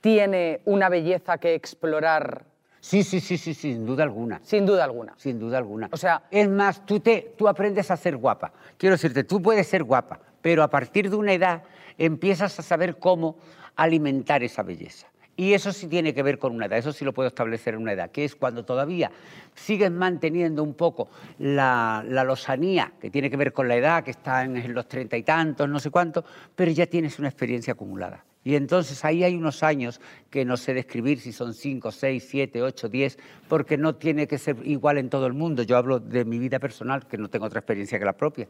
tiene 0.00 0.60
una 0.64 0.88
belleza 0.88 1.38
que 1.38 1.54
explorar, 1.54 2.44
Sí, 2.80 3.04
sí, 3.04 3.20
sí, 3.20 3.36
sí, 3.36 3.52
sin 3.54 3.84
duda 3.84 4.04
alguna. 4.04 4.40
sin 4.42 4.64
duda 4.64 4.84
alguna. 4.84 5.12
Sin 5.16 5.38
duda 5.38 5.58
alguna. 5.58 5.88
O 5.92 5.96
sea- 5.96 6.22
es 6.30 6.48
más, 6.48 6.84
tú, 6.86 6.98
te, 7.00 7.34
tú 7.36 7.46
aprendes 7.46 7.90
a 7.90 7.96
ser 7.96 8.16
guapa. 8.16 8.52
Quiero 8.78 8.94
decirte, 8.94 9.24
tú 9.24 9.42
puedes 9.42 9.66
ser 9.66 9.84
guapa, 9.84 10.18
pero 10.40 10.62
a 10.62 10.68
partir 10.70 11.10
de 11.10 11.16
una 11.16 11.32
edad 11.34 11.62
empiezas 11.98 12.58
a 12.58 12.62
saber 12.62 12.96
cómo 12.96 13.36
alimentar 13.76 14.42
esa 14.42 14.62
belleza. 14.62 15.06
Y 15.36 15.54
eso 15.54 15.72
sí 15.72 15.86
tiene 15.86 16.12
que 16.12 16.22
ver 16.22 16.38
con 16.38 16.54
una 16.54 16.66
edad, 16.66 16.78
eso 16.78 16.92
sí 16.92 17.02
lo 17.04 17.14
puedo 17.14 17.28
establecer 17.28 17.72
en 17.74 17.80
una 17.82 17.92
edad, 17.92 18.10
que 18.10 18.24
es 18.24 18.36
cuando 18.36 18.62
todavía 18.64 19.10
sigues 19.54 19.90
manteniendo 19.90 20.62
un 20.62 20.74
poco 20.74 21.08
la, 21.38 22.04
la 22.06 22.24
lozanía, 22.24 22.92
que 23.00 23.10
tiene 23.10 23.30
que 23.30 23.38
ver 23.38 23.52
con 23.54 23.66
la 23.66 23.76
edad, 23.76 24.04
que 24.04 24.10
está 24.10 24.42
en 24.44 24.74
los 24.74 24.86
treinta 24.86 25.16
y 25.16 25.22
tantos, 25.22 25.66
no 25.68 25.78
sé 25.80 25.90
cuánto, 25.90 26.24
pero 26.54 26.70
ya 26.72 26.86
tienes 26.86 27.18
una 27.18 27.28
experiencia 27.28 27.72
acumulada. 27.72 28.22
Y 28.42 28.54
entonces 28.54 29.04
ahí 29.04 29.22
hay 29.22 29.34
unos 29.34 29.62
años 29.62 30.00
que 30.30 30.44
no 30.44 30.56
sé 30.56 30.72
describir 30.72 31.20
si 31.20 31.32
son 31.32 31.52
5, 31.52 31.92
6, 31.92 32.26
7, 32.26 32.62
8, 32.62 32.88
10, 32.88 33.18
porque 33.48 33.76
no 33.76 33.96
tiene 33.96 34.26
que 34.26 34.38
ser 34.38 34.56
igual 34.64 34.96
en 34.96 35.10
todo 35.10 35.26
el 35.26 35.34
mundo. 35.34 35.62
Yo 35.62 35.76
hablo 35.76 36.00
de 36.00 36.24
mi 36.24 36.38
vida 36.38 36.58
personal, 36.58 37.06
que 37.06 37.18
no 37.18 37.28
tengo 37.28 37.46
otra 37.46 37.60
experiencia 37.60 37.98
que 37.98 38.04
la 38.04 38.16
propia, 38.16 38.48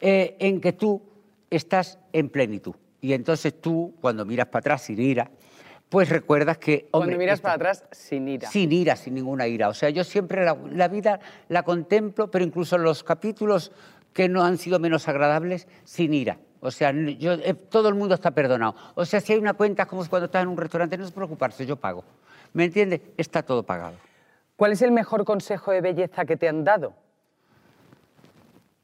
eh, 0.00 0.36
en 0.38 0.60
que 0.60 0.72
tú 0.72 1.02
estás 1.50 1.98
en 2.12 2.30
plenitud. 2.30 2.74
Y 3.02 3.12
entonces 3.12 3.60
tú, 3.60 3.94
cuando 4.00 4.24
miras 4.24 4.46
para 4.46 4.60
atrás 4.60 4.82
sin 4.82 5.00
ira, 5.00 5.30
pues 5.90 6.08
recuerdas 6.08 6.56
que... 6.56 6.88
Cuando 6.90 7.18
miras 7.18 7.40
para 7.40 7.54
atrás 7.54 7.84
sin 7.90 8.26
ira. 8.26 8.48
Sin 8.48 8.72
ira, 8.72 8.96
sin 8.96 9.14
ninguna 9.14 9.46
ira. 9.48 9.68
O 9.68 9.74
sea, 9.74 9.90
yo 9.90 10.04
siempre 10.04 10.44
la, 10.44 10.56
la 10.70 10.88
vida 10.88 11.20
la 11.48 11.62
contemplo, 11.62 12.30
pero 12.30 12.44
incluso 12.44 12.78
los 12.78 13.04
capítulos 13.04 13.72
que 14.14 14.28
no 14.28 14.44
han 14.44 14.56
sido 14.56 14.78
menos 14.78 15.08
agradables, 15.08 15.68
sin 15.84 16.14
ira. 16.14 16.38
O 16.60 16.70
sea, 16.70 16.92
yo, 16.92 17.32
eh, 17.32 17.54
todo 17.54 17.88
el 17.88 17.94
mundo 17.94 18.14
está 18.14 18.30
perdonado. 18.30 18.74
O 18.94 19.04
sea, 19.04 19.20
si 19.20 19.32
hay 19.32 19.38
una 19.38 19.54
cuenta, 19.54 19.86
como 19.86 20.06
cuando 20.06 20.26
estás 20.26 20.42
en 20.42 20.48
un 20.48 20.56
restaurante, 20.56 20.98
no 20.98 21.04
es 21.04 21.10
preocuparse, 21.10 21.64
yo 21.64 21.76
pago. 21.76 22.04
¿Me 22.52 22.64
entiendes? 22.64 23.00
Está 23.16 23.42
todo 23.42 23.62
pagado. 23.62 23.96
¿Cuál 24.56 24.72
es 24.72 24.82
el 24.82 24.92
mejor 24.92 25.24
consejo 25.24 25.70
de 25.70 25.80
belleza 25.80 26.24
que 26.24 26.36
te 26.36 26.48
han 26.48 26.64
dado? 26.64 26.92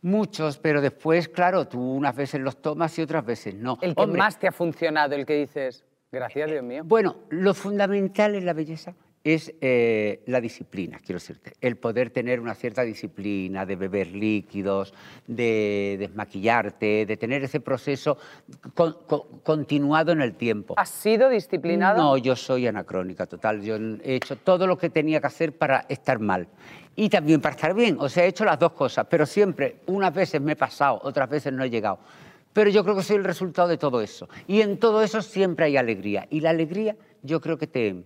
Muchos, 0.00 0.56
pero 0.58 0.80
después, 0.80 1.28
claro, 1.28 1.66
tú 1.66 1.80
unas 1.80 2.14
veces 2.14 2.40
los 2.40 2.62
tomas 2.62 2.98
y 2.98 3.02
otras 3.02 3.26
veces 3.26 3.54
no. 3.54 3.78
El 3.82 3.94
que 3.94 4.02
Hombre, 4.02 4.18
más 4.18 4.38
te 4.38 4.46
ha 4.46 4.52
funcionado, 4.52 5.14
el 5.14 5.26
que 5.26 5.34
dices, 5.34 5.84
gracias 6.12 6.50
Dios 6.50 6.62
mío. 6.62 6.82
Bueno, 6.84 7.16
lo 7.28 7.52
fundamental 7.52 8.34
en 8.36 8.46
la 8.46 8.52
belleza 8.52 8.94
es 9.34 9.52
eh, 9.60 10.22
la 10.26 10.40
disciplina, 10.40 10.98
quiero 11.04 11.18
decirte. 11.18 11.54
El 11.60 11.76
poder 11.76 12.10
tener 12.10 12.38
una 12.40 12.54
cierta 12.54 12.82
disciplina, 12.82 13.66
de 13.66 13.74
beber 13.74 14.08
líquidos, 14.08 14.94
de 15.26 15.96
desmaquillarte, 15.98 17.06
de 17.06 17.16
tener 17.16 17.42
ese 17.42 17.58
proceso 17.60 18.18
con- 18.74 18.96
con- 19.06 19.40
continuado 19.42 20.12
en 20.12 20.20
el 20.20 20.34
tiempo. 20.34 20.74
¿Has 20.76 20.90
sido 20.90 21.28
disciplinado? 21.28 21.98
No, 22.02 22.16
yo 22.16 22.36
soy 22.36 22.66
anacrónica 22.66 23.26
total. 23.26 23.62
Yo 23.62 23.76
he 23.76 24.14
hecho 24.14 24.36
todo 24.36 24.66
lo 24.66 24.78
que 24.78 24.90
tenía 24.90 25.20
que 25.20 25.26
hacer 25.26 25.52
para 25.56 25.86
estar 25.88 26.18
mal. 26.20 26.46
Y 26.94 27.08
también 27.08 27.40
para 27.40 27.54
estar 27.56 27.74
bien. 27.74 27.96
O 27.98 28.08
sea, 28.08 28.24
he 28.24 28.28
hecho 28.28 28.44
las 28.44 28.58
dos 28.58 28.72
cosas, 28.72 29.06
pero 29.10 29.26
siempre, 29.26 29.76
unas 29.86 30.14
veces 30.14 30.40
me 30.40 30.52
he 30.52 30.56
pasado, 30.56 31.00
otras 31.02 31.28
veces 31.28 31.52
no 31.52 31.64
he 31.64 31.68
llegado. 31.70 31.98
Pero 32.52 32.70
yo 32.70 32.82
creo 32.84 32.96
que 32.96 33.02
soy 33.02 33.16
el 33.16 33.24
resultado 33.24 33.68
de 33.68 33.76
todo 33.76 34.00
eso. 34.00 34.28
Y 34.46 34.60
en 34.62 34.78
todo 34.78 35.02
eso 35.02 35.20
siempre 35.20 35.66
hay 35.66 35.76
alegría. 35.76 36.26
Y 36.30 36.40
la 36.40 36.50
alegría 36.50 36.96
yo 37.22 37.40
creo 37.40 37.58
que 37.58 37.66
te, 37.66 38.02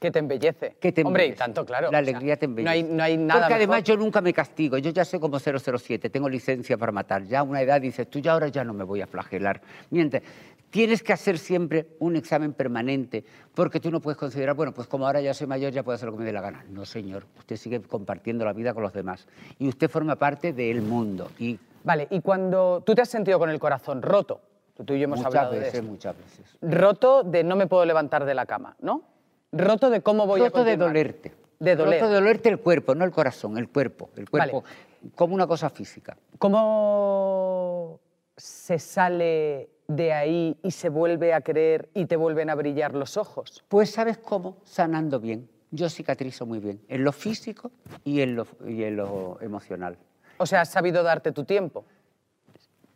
Que 0.00 0.10
te 0.10 0.18
embellece. 0.18 0.76
que 0.80 0.92
te 0.92 1.02
Hombre, 1.04 1.26
y 1.26 1.32
tanto, 1.32 1.64
claro. 1.64 1.84
La 1.84 1.88
o 1.88 1.90
sea, 1.90 1.98
alegría 1.98 2.36
te 2.36 2.46
embellece. 2.46 2.64
No 2.64 2.70
hay, 2.70 2.82
no 2.82 3.02
hay 3.02 3.16
nada 3.18 3.40
Porque 3.42 3.54
además 3.54 3.82
mejor. 3.82 3.86
yo 3.86 3.96
nunca 3.98 4.20
me 4.22 4.32
castigo. 4.32 4.78
Yo 4.78 4.90
ya 4.90 5.04
soy 5.04 5.20
como 5.20 5.38
007, 5.38 6.08
tengo 6.08 6.28
licencia 6.28 6.78
para 6.78 6.90
matar. 6.90 7.24
Ya 7.24 7.40
a 7.40 7.42
una 7.42 7.60
edad 7.60 7.80
dices, 7.80 8.08
tú 8.08 8.18
ya 8.18 8.32
ahora 8.32 8.48
ya 8.48 8.64
no 8.64 8.72
me 8.72 8.82
voy 8.82 9.02
a 9.02 9.06
flagelar. 9.06 9.60
Mientras, 9.90 10.22
tienes 10.70 11.02
que 11.02 11.12
hacer 11.12 11.36
siempre 11.38 11.86
un 11.98 12.16
examen 12.16 12.54
permanente 12.54 13.24
porque 13.54 13.78
tú 13.78 13.90
no 13.90 14.00
puedes 14.00 14.16
considerar, 14.16 14.56
bueno, 14.56 14.72
pues 14.72 14.88
como 14.88 15.06
ahora 15.06 15.20
ya 15.20 15.34
soy 15.34 15.46
mayor 15.46 15.72
ya 15.72 15.82
puedo 15.82 15.96
hacer 15.96 16.06
lo 16.06 16.12
que 16.14 16.20
me 16.20 16.24
dé 16.24 16.32
la 16.32 16.40
gana. 16.40 16.64
No, 16.70 16.86
señor. 16.86 17.26
Usted 17.38 17.56
sigue 17.56 17.82
compartiendo 17.82 18.44
la 18.46 18.54
vida 18.54 18.72
con 18.72 18.82
los 18.82 18.94
demás. 18.94 19.26
Y 19.58 19.68
usted 19.68 19.90
forma 19.90 20.16
parte 20.16 20.54
del 20.54 20.80
mundo. 20.80 21.30
Y 21.38 21.58
Vale, 21.84 22.06
y 22.10 22.20
cuando 22.20 22.82
tú 22.84 22.94
te 22.94 23.02
has 23.02 23.08
sentido 23.08 23.38
con 23.38 23.50
el 23.50 23.58
corazón 23.58 24.02
roto, 24.02 24.40
tú 24.84 24.94
y 24.94 24.98
yo 24.98 25.04
hemos 25.04 25.18
muchas 25.18 25.34
hablado 25.34 25.52
de 25.52 25.58
veces, 25.60 25.74
esto. 25.74 25.86
muchas 25.86 26.16
veces. 26.16 26.56
Roto 26.60 27.22
de 27.22 27.42
no 27.44 27.56
me 27.56 27.66
puedo 27.66 27.84
levantar 27.84 28.24
de 28.24 28.34
la 28.34 28.46
cama, 28.46 28.76
¿no? 28.80 29.02
Roto 29.52 29.90
de 29.90 30.02
cómo 30.02 30.26
voy 30.26 30.40
a 30.40 30.44
Roto 30.44 30.64
de 30.64 30.76
dolerte. 30.76 31.32
De 31.58 31.76
doler. 31.76 32.00
Roto 32.00 32.08
de 32.08 32.14
dolerte 32.14 32.48
el 32.48 32.58
cuerpo, 32.58 32.94
no 32.94 33.04
el 33.04 33.10
corazón, 33.10 33.58
el 33.58 33.68
cuerpo. 33.68 34.10
El 34.16 34.28
cuerpo 34.30 34.64
como 35.14 35.34
una 35.34 35.46
cosa 35.46 35.70
física. 35.70 36.16
¿Cómo 36.38 38.00
se 38.36 38.78
sale 38.78 39.70
de 39.88 40.12
ahí 40.12 40.56
y 40.62 40.70
se 40.70 40.88
vuelve 40.88 41.34
a 41.34 41.40
creer 41.40 41.88
y 41.94 42.06
te 42.06 42.16
vuelven 42.16 42.50
a 42.50 42.54
brillar 42.54 42.94
los 42.94 43.16
ojos? 43.16 43.64
Pues 43.68 43.90
sabes 43.90 44.18
cómo, 44.18 44.58
sanando 44.64 45.20
bien. 45.20 45.48
Yo 45.72 45.88
cicatrizo 45.88 46.46
muy 46.46 46.58
bien, 46.58 46.80
en 46.88 47.04
lo 47.04 47.12
físico 47.12 47.70
y 48.02 48.22
en 48.22 48.34
lo, 48.34 48.46
y 48.66 48.82
en 48.82 48.96
lo 48.96 49.38
emocional. 49.40 49.96
O 50.38 50.46
sea, 50.46 50.62
has 50.62 50.70
sabido 50.70 51.02
darte 51.04 51.30
tu 51.30 51.44
tiempo. 51.44 51.84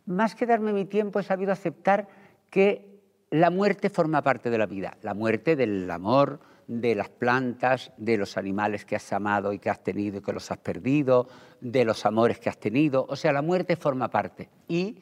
Más 0.05 0.35
que 0.35 0.45
darme 0.45 0.73
mi 0.73 0.85
tiempo, 0.85 1.19
he 1.19 1.23
sabido 1.23 1.53
aceptar 1.53 2.07
que 2.49 2.94
la 3.39 3.49
muerte 3.49 3.89
forma 3.89 4.21
parte 4.21 4.49
de 4.49 4.57
la 4.57 4.65
vida. 4.65 4.97
La 5.01 5.13
muerte 5.13 5.57
del 5.57 5.91
amor, 5.91 6.39
de 6.67 6.95
las 6.95 7.09
plantas, 7.09 7.91
de 7.97 8.17
los 8.17 8.37
animales 8.37 8.85
que 8.85 8.95
has 8.95 9.11
amado 9.11 9.51
y 9.51 9.59
que 9.59 9.69
has 9.69 9.83
tenido 9.83 10.19
y 10.19 10.21
que 10.21 10.31
los 10.31 10.49
has 10.51 10.57
perdido, 10.59 11.27
de 11.59 11.83
los 11.83 12.05
amores 12.05 12.39
que 12.39 12.47
has 12.47 12.57
tenido. 12.57 13.05
O 13.09 13.17
sea, 13.17 13.33
la 13.33 13.41
muerte 13.41 13.75
forma 13.75 14.09
parte. 14.09 14.49
Y 14.69 14.99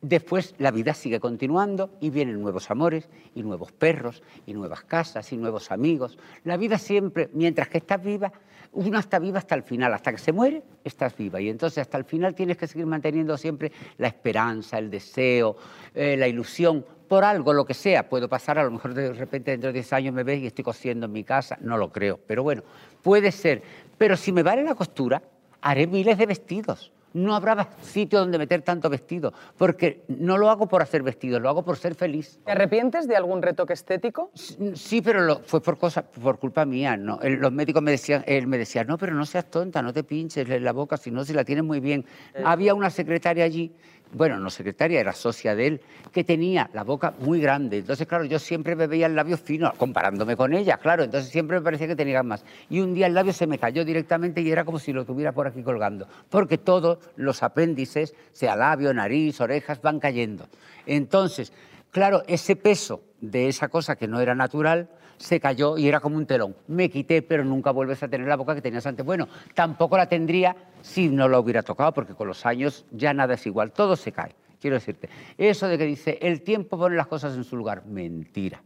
después 0.00 0.54
la 0.58 0.70
vida 0.70 0.94
sigue 0.94 1.20
continuando 1.20 1.90
y 2.00 2.10
vienen 2.10 2.40
nuevos 2.40 2.70
amores 2.70 3.08
y 3.34 3.42
nuevos 3.42 3.72
perros 3.72 4.22
y 4.46 4.54
nuevas 4.54 4.82
casas 4.84 5.32
y 5.32 5.36
nuevos 5.36 5.70
amigos. 5.70 6.18
La 6.44 6.56
vida 6.56 6.78
siempre, 6.78 7.30
mientras 7.32 7.68
que 7.68 7.78
estás 7.78 8.02
viva, 8.02 8.32
uno 8.72 8.98
está 8.98 9.18
viva 9.18 9.38
hasta 9.38 9.54
el 9.54 9.62
final, 9.62 9.92
hasta 9.92 10.12
que 10.12 10.18
se 10.18 10.32
muere, 10.32 10.62
estás 10.84 11.16
viva. 11.16 11.40
Y 11.40 11.48
entonces 11.48 11.78
hasta 11.78 11.98
el 11.98 12.04
final 12.04 12.34
tienes 12.34 12.56
que 12.56 12.66
seguir 12.66 12.86
manteniendo 12.86 13.36
siempre 13.36 13.72
la 13.98 14.08
esperanza, 14.08 14.78
el 14.78 14.90
deseo, 14.90 15.56
eh, 15.94 16.16
la 16.16 16.28
ilusión, 16.28 16.84
por 17.08 17.24
algo, 17.24 17.52
lo 17.52 17.64
que 17.64 17.74
sea. 17.74 18.08
Puedo 18.08 18.28
pasar, 18.28 18.58
a 18.58 18.62
lo 18.62 18.70
mejor 18.70 18.94
de 18.94 19.12
repente 19.12 19.50
dentro 19.50 19.68
de 19.68 19.74
10 19.74 19.92
años 19.94 20.14
me 20.14 20.22
ves 20.22 20.40
y 20.40 20.46
estoy 20.46 20.62
cosiendo 20.62 21.06
en 21.06 21.12
mi 21.12 21.24
casa, 21.24 21.58
no 21.60 21.76
lo 21.76 21.90
creo, 21.90 22.20
pero 22.24 22.44
bueno, 22.44 22.62
puede 23.02 23.32
ser. 23.32 23.62
Pero 23.98 24.16
si 24.16 24.30
me 24.30 24.44
vale 24.44 24.62
la 24.62 24.76
costura, 24.76 25.20
haré 25.60 25.88
miles 25.88 26.16
de 26.16 26.26
vestidos. 26.26 26.92
No 27.12 27.34
habrá 27.34 27.68
sitio 27.82 28.20
donde 28.20 28.38
meter 28.38 28.62
tanto 28.62 28.88
vestido, 28.88 29.32
porque 29.58 30.04
no 30.08 30.38
lo 30.38 30.48
hago 30.48 30.68
por 30.68 30.80
hacer 30.80 31.02
vestidos, 31.02 31.42
lo 31.42 31.48
hago 31.48 31.64
por 31.64 31.76
ser 31.76 31.94
feliz. 31.96 32.38
¿Te 32.44 32.52
arrepientes 32.52 33.08
de 33.08 33.16
algún 33.16 33.42
retoque 33.42 33.72
estético? 33.72 34.30
Sí, 34.74 35.02
pero 35.02 35.22
lo- 35.22 35.40
fue 35.40 35.60
por 35.60 35.76
cosa, 35.76 36.02
por 36.02 36.38
culpa 36.38 36.64
mía. 36.64 36.96
No. 36.96 37.20
El- 37.20 37.34
los 37.40 37.50
médicos 37.52 37.82
me 37.82 37.90
decían, 37.90 38.22
él 38.26 38.46
me 38.46 38.58
decía, 38.58 38.84
no, 38.84 38.96
pero 38.96 39.14
no 39.14 39.26
seas 39.26 39.50
tonta, 39.50 39.82
no 39.82 39.92
te 39.92 40.04
pinches 40.04 40.48
la 40.48 40.72
boca, 40.72 40.96
si 40.96 41.10
no, 41.10 41.24
si 41.24 41.32
la 41.32 41.44
tienes 41.44 41.64
muy 41.64 41.80
bien. 41.80 42.04
Había 42.44 42.74
una 42.74 42.90
secretaria 42.90 43.44
allí, 43.44 43.72
bueno, 44.12 44.38
no 44.38 44.50
secretaria, 44.50 45.00
era 45.00 45.12
socia 45.12 45.54
de 45.54 45.66
él, 45.66 45.80
que 46.12 46.24
tenía 46.24 46.68
la 46.72 46.82
boca 46.82 47.14
muy 47.20 47.40
grande. 47.40 47.78
Entonces, 47.78 48.06
claro, 48.06 48.24
yo 48.24 48.38
siempre 48.38 48.74
me 48.74 48.86
veía 48.86 49.06
el 49.06 49.14
labio 49.14 49.36
fino, 49.36 49.72
comparándome 49.76 50.36
con 50.36 50.52
ella, 50.52 50.78
claro. 50.78 51.04
Entonces 51.04 51.30
siempre 51.30 51.58
me 51.58 51.62
parecía 51.62 51.86
que 51.86 51.96
tenía 51.96 52.22
más. 52.22 52.44
Y 52.68 52.80
un 52.80 52.94
día 52.94 53.06
el 53.06 53.14
labio 53.14 53.32
se 53.32 53.46
me 53.46 53.58
cayó 53.58 53.84
directamente 53.84 54.40
y 54.40 54.50
era 54.50 54.64
como 54.64 54.78
si 54.78 54.92
lo 54.92 55.04
tuviera 55.04 55.32
por 55.32 55.46
aquí 55.46 55.62
colgando. 55.62 56.08
Porque 56.28 56.58
todos 56.58 56.98
los 57.16 57.42
apéndices, 57.42 58.14
sea 58.32 58.56
labio, 58.56 58.92
nariz, 58.92 59.40
orejas, 59.40 59.80
van 59.80 60.00
cayendo. 60.00 60.48
Entonces, 60.86 61.52
claro, 61.90 62.22
ese 62.26 62.56
peso 62.56 63.02
de 63.20 63.48
esa 63.48 63.68
cosa 63.68 63.96
que 63.96 64.08
no 64.08 64.20
era 64.20 64.34
natural 64.34 64.88
se 65.20 65.38
cayó 65.38 65.76
y 65.76 65.86
era 65.86 66.00
como 66.00 66.16
un 66.16 66.26
telón. 66.26 66.56
Me 66.66 66.88
quité, 66.88 67.20
pero 67.20 67.44
nunca 67.44 67.70
vuelves 67.70 68.02
a 68.02 68.08
tener 68.08 68.26
la 68.26 68.36
boca 68.36 68.54
que 68.54 68.62
tenías 68.62 68.86
antes. 68.86 69.04
Bueno, 69.04 69.28
tampoco 69.54 69.96
la 69.96 70.08
tendría 70.08 70.56
si 70.80 71.08
no 71.10 71.28
la 71.28 71.38
hubiera 71.38 71.62
tocado, 71.62 71.92
porque 71.92 72.14
con 72.14 72.26
los 72.26 72.46
años 72.46 72.86
ya 72.90 73.12
nada 73.12 73.34
es 73.34 73.46
igual, 73.46 73.70
todo 73.72 73.96
se 73.96 74.12
cae. 74.12 74.34
Quiero 74.60 74.74
decirte, 74.74 75.08
eso 75.38 75.68
de 75.68 75.78
que 75.78 75.84
dice, 75.84 76.18
el 76.22 76.42
tiempo 76.42 76.78
pone 76.78 76.96
las 76.96 77.06
cosas 77.06 77.36
en 77.36 77.44
su 77.44 77.56
lugar, 77.56 77.84
mentira. 77.86 78.62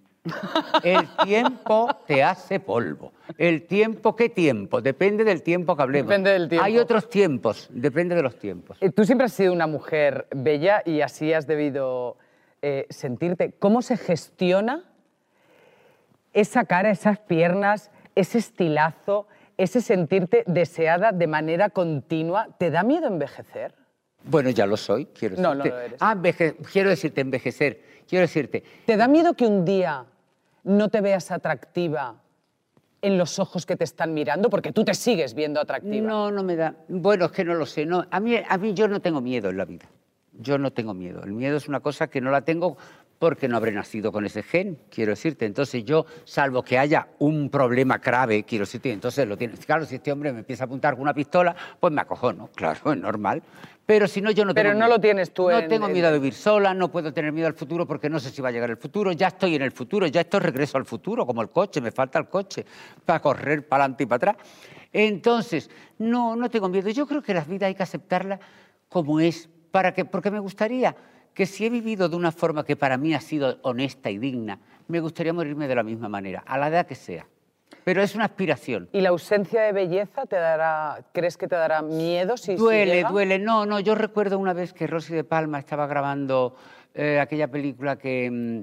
El 0.82 1.06
tiempo 1.25 1.88
te 2.06 2.23
hace 2.23 2.58
polvo. 2.58 3.12
El 3.37 3.66
tiempo, 3.66 4.16
¿qué 4.16 4.28
tiempo? 4.28 4.80
Depende 4.80 5.23
del 5.23 5.42
tiempo 5.42 5.76
que 5.76 5.82
hablemos. 5.82 6.08
Depende 6.08 6.30
del 6.30 6.49
tiempo. 6.49 6.64
Hay 6.64 6.78
otros 6.78 7.11
tiempos, 7.11 7.68
depende 7.70 8.14
de 8.14 8.23
los 8.23 8.38
tiempos. 8.38 8.78
Eh, 8.80 8.90
Tú 8.90 9.04
siempre 9.04 9.26
has 9.26 9.32
sido 9.32 9.52
una 9.52 9.66
mujer 9.66 10.26
bella 10.34 10.82
y 10.87 11.00
así 11.00 11.32
has 11.32 11.46
debido 11.46 12.16
eh, 12.62 12.87
sentirte. 12.90 13.52
¿Cómo 13.58 13.82
se 13.82 13.96
gestiona 13.96 14.84
esa 16.35 16.64
cara, 16.64 16.91
esas 16.91 17.19
piernas, 17.19 17.91
ese 18.14 18.38
estilazo, 18.38 19.26
ese 19.57 19.81
sentirte 19.81 20.45
deseada 20.47 21.12
de 21.12 21.26
manera 21.26 21.71
continua? 21.71 22.49
¿Te 22.59 22.71
da 22.71 22.83
miedo 22.83 23.07
envejecer? 23.07 23.75
Bueno, 24.25 24.50
ya 24.50 24.67
lo 24.67 24.76
soy, 24.76 25.07
quiero 25.07 25.37
No, 25.37 25.50
decirte. 25.55 25.69
no 25.71 25.75
lo 25.76 25.81
eres. 25.81 25.99
Ah, 26.00 26.12
enveje- 26.14 26.57
quiero 26.73 26.91
decirte 26.91 27.21
envejecer. 27.21 27.81
Quiero 28.09 28.23
decirte, 28.23 28.62
¿Te 28.87 28.97
da 28.97 29.09
miedo 29.09 29.35
que 29.35 29.47
un 29.47 29.64
día 29.64 30.05
no 30.64 30.88
te 30.88 31.00
veas 31.00 31.31
atractiva 31.31 32.17
en 33.03 33.19
los 33.19 33.38
ojos 33.38 33.64
que 33.67 33.76
te 33.76 33.85
están 33.85 34.12
mirando? 34.14 34.50
Porque 34.50 34.73
tú 34.73 34.85
te 34.85 34.95
sigues 34.95 35.35
viendo 35.35 35.61
atractiva. 35.61 36.07
No, 36.07 36.31
no 36.31 36.43
me 36.43 36.57
da. 36.57 36.75
Bueno, 36.88 37.26
es 37.26 37.33
que 37.33 37.45
no 37.45 37.55
lo 37.55 37.64
sé. 37.67 37.87
No, 37.87 38.07
a, 38.11 38.21
mí, 38.21 38.37
a 38.47 38.59
mí 38.59 38.75
yo 38.75 38.88
no 38.88 39.00
tengo 39.00 39.21
miedo 39.21 39.50
en 39.50 39.57
la 39.59 39.64
vida. 39.64 39.87
Yo 40.33 40.59
no 40.59 40.73
tengo 40.73 40.95
miedo. 40.95 41.23
El 41.23 41.33
miedo 41.33 41.57
es 41.57 41.69
una 41.69 41.81
cosa 41.81 42.09
que 42.09 42.21
no 42.21 42.31
la 42.31 42.43
tengo 42.43 42.76
porque 43.18 43.49
no 43.49 43.56
habré 43.56 43.73
nacido 43.73 44.12
con 44.12 44.26
ese 44.26 44.42
gen, 44.42 44.78
quiero 44.90 45.11
decirte. 45.12 45.47
Entonces 45.47 45.85
yo, 45.85 46.04
salvo 46.25 46.62
que 46.62 46.78
haya 46.78 47.09
un 47.21 47.49
problema 47.50 47.99
grave, 47.99 48.44
quiero 48.44 48.64
decirte, 48.64 48.92
entonces 48.92 49.26
lo 49.26 49.37
tienes. 49.37 49.64
Claro, 49.64 49.85
si 49.87 49.94
este 49.97 50.12
hombre 50.12 50.33
me 50.33 50.40
empieza 50.40 50.64
a 50.64 50.66
apuntar 50.66 50.94
con 50.94 51.02
una 51.02 51.14
pistola, 51.14 51.54
pues 51.80 51.92
me 51.92 52.00
acojono, 52.00 52.49
claro, 52.54 52.92
es 52.92 52.99
normal. 52.99 53.42
Pero 53.87 54.09
si 54.09 54.23
no, 54.23 54.30
yo 54.30 54.44
no 54.47 54.54
Pero 54.54 54.71
tengo 54.71 54.80
no 54.80 54.87
miedo. 54.87 54.97
lo 54.97 55.00
tienes 55.00 55.35
tú 55.35 55.50
No 55.50 55.59
en- 55.59 55.68
tengo 55.68 55.87
en- 55.87 55.92
miedo 55.92 56.09
a 56.09 56.12
vivir 56.12 56.33
sola, 56.33 56.73
no 56.73 56.90
puedo 56.90 57.12
tener 57.12 57.33
miedo 57.33 57.47
al 57.49 57.54
futuro 57.54 57.87
porque 57.87 58.09
no 58.09 58.18
sé 58.18 58.30
si 58.30 58.40
va 58.40 58.49
a 58.49 58.52
llegar 58.52 58.71
el 58.71 58.78
futuro. 58.78 59.12
Ya 59.12 59.28
estoy 59.28 59.54
en 59.56 59.62
el 59.62 59.73
futuro, 59.73 60.06
ya 60.06 60.23
esto 60.23 60.38
es 60.38 60.42
regreso 60.42 60.78
al 60.78 60.87
futuro, 60.87 61.26
como 61.26 61.42
el 61.42 61.50
coche, 61.50 61.80
me 61.83 61.90
falta 61.92 62.18
el 62.18 62.28
coche 62.28 62.64
para 63.04 63.21
correr 63.21 63.68
para 63.68 63.85
adelante 63.85 64.04
y 64.04 64.06
para 64.06 64.33
atrás. 64.33 64.37
Entonces, 64.92 65.68
no, 65.99 66.35
no 66.37 66.49
tengo 66.49 66.68
miedo. 66.68 66.88
Yo 66.90 67.06
creo 67.06 67.23
que 67.23 67.35
la 67.35 67.44
vida 67.44 67.66
hay 67.66 67.75
que 67.75 67.83
aceptarla 67.83 68.38
como 68.88 69.21
es, 69.21 69.49
para 69.71 69.92
que, 69.92 70.04
porque 70.04 70.30
me 70.30 70.38
gustaría 70.38 70.94
que 71.35 71.47
si 71.47 71.67
he 71.67 71.71
vivido 71.71 72.09
de 72.09 72.17
una 72.17 72.33
forma 72.33 72.64
que 72.64 72.76
para 72.76 72.97
mí 72.97 73.12
ha 73.14 73.21
sido 73.21 73.59
honesta 73.62 74.11
y 74.11 74.19
digna, 74.19 74.59
me 74.88 75.00
gustaría 75.00 75.33
morirme 75.33 75.69
de 75.69 75.75
la 75.75 75.83
misma 75.83 76.09
manera, 76.09 76.43
a 76.47 76.57
la 76.59 76.69
edad 76.69 76.87
que 76.87 76.95
sea. 76.95 77.26
Pero 77.83 78.03
es 78.03 78.14
una 78.14 78.25
aspiración. 78.25 78.88
¿Y 78.93 79.00
la 79.03 79.11
ausencia 79.11 79.61
de 79.62 79.73
belleza 79.73 80.25
te 80.26 80.37
dará, 80.37 81.05
crees 81.12 81.37
que 81.37 81.47
te 81.49 81.57
dará 81.57 81.83
miedo 81.83 82.37
si 82.37 82.53
si 82.53 82.57
Duele, 82.57 82.95
llega? 82.97 83.11
duele. 83.11 83.38
No, 83.38 83.67
no, 83.67 83.79
yo 83.81 83.95
recuerdo 83.95 84.38
una 84.38 84.55
vez 84.55 84.73
que 84.73 84.87
Rosy 84.87 85.12
de 85.14 85.25
Palma 85.25 85.59
estaba 85.59 85.87
grabando 85.87 86.57
eh, 86.95 87.21
aquella 87.21 87.49
película 87.49 87.97
que, 87.97 88.31
mm, 88.31 88.61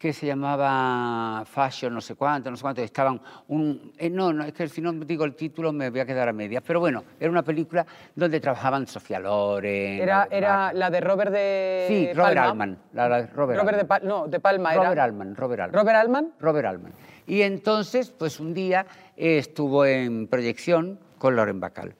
que 0.00 0.14
se 0.14 0.24
llamaba 0.26 1.44
Fashion, 1.44 1.92
no 1.92 2.00
sé 2.00 2.14
cuánto, 2.14 2.50
no 2.50 2.56
sé 2.56 2.62
cuánto, 2.62 2.80
estaban 2.80 3.20
un... 3.48 3.92
eh, 3.98 4.08
no, 4.08 4.32
no, 4.32 4.44
es 4.44 4.54
que 4.54 4.66
si 4.66 4.80
no 4.80 4.92
digo 4.94 5.26
el 5.26 5.34
título 5.34 5.74
me 5.74 5.90
voy 5.90 6.00
a 6.00 6.06
quedar 6.06 6.26
a 6.26 6.32
medias, 6.32 6.62
pero 6.66 6.80
bueno, 6.80 7.04
era 7.20 7.30
una 7.30 7.42
película 7.42 7.84
donde 8.14 8.40
trabajaban 8.40 8.86
Sofía 8.86 9.20
Loren... 9.20 10.00
Era, 10.00 10.22
Albert 10.22 10.32
era 10.32 10.72
la 10.72 10.88
de 10.88 11.00
Robert 11.02 11.30
de 11.30 11.84
Sí, 11.86 12.06
Robert 12.14 12.34
Palma. 12.34 12.44
Altman. 12.48 12.78
La, 12.94 13.08
la- 13.10 13.26
Robert, 13.26 13.60
Robert 13.60 13.76
de. 13.78 13.84
Palma. 13.84 14.08
No, 14.08 14.26
de 14.26 14.40
Palma 14.40 14.70
Robert 14.70 14.80
era. 14.80 14.86
Robert 14.88 15.00
Altman. 15.02 15.36
Robert 15.36 15.60
Altman. 15.96 16.32
Robert 16.40 16.66
Altman. 16.66 16.92
Y 17.26 17.42
entonces, 17.42 18.10
pues 18.10 18.40
un 18.40 18.54
día 18.54 18.86
eh, 19.18 19.36
estuvo 19.36 19.84
en 19.84 20.28
proyección 20.28 20.98
con 21.18 21.36
Lauren 21.36 21.60
Bacall. 21.60 21.94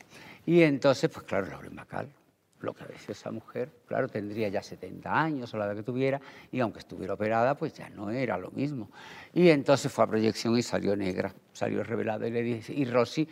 Y 0.47 0.63
entonces, 0.63 1.11
pues 1.11 1.27
claro, 1.27 1.49
Lauren 1.51 1.77
Bacall, 1.77 2.09
lo 2.63 2.75
que 2.75 2.85
ves 2.85 3.09
esa 3.09 3.31
mujer, 3.31 3.71
claro, 3.87 4.09
tendría 4.09 4.49
ya 4.49 4.63
70 4.63 5.11
años 5.23 5.53
o 5.55 5.57
la 5.57 5.67
edad 5.67 5.77
que 5.77 5.83
tuviera, 5.83 6.21
y 6.53 6.61
aunque 6.61 6.79
estuviera 6.81 7.15
operada, 7.15 7.55
pues 7.55 7.73
ya 7.75 7.89
no 7.91 8.11
era 8.11 8.37
lo 8.39 8.51
mismo. 8.51 8.91
Y 9.33 9.49
entonces 9.49 9.91
fue 9.91 10.05
a 10.05 10.07
proyección 10.07 10.57
y 10.59 10.63
salió 10.63 10.95
negra, 10.97 11.35
salió 11.53 11.83
revelada. 11.83 12.27
Y 12.29 12.31
le 12.31 12.43
dije, 12.43 12.73
y 12.75 12.85
Rosy, 12.85 13.27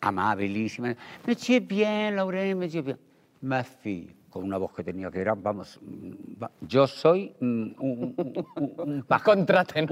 amabilísima, 0.00 0.94
me 1.26 1.36
chie 1.36 1.60
bien, 1.60 2.16
Lauren, 2.16 2.58
me 2.58 2.68
chie 2.68 2.82
bien. 2.82 2.98
Ma 3.42 3.62
fille, 3.62 4.14
con 4.30 4.42
una 4.44 4.56
voz 4.58 4.72
que 4.74 4.82
tenía 4.82 5.10
que 5.10 5.20
era, 5.20 5.34
vamos, 5.34 5.78
mm, 5.82 6.44
yo 6.62 6.86
soy 6.86 7.34
mm, 7.40 7.44
un, 7.44 7.74
un- 8.16 8.46
un- 8.56 8.74
un 8.90 9.02
pájaro. 9.04 9.32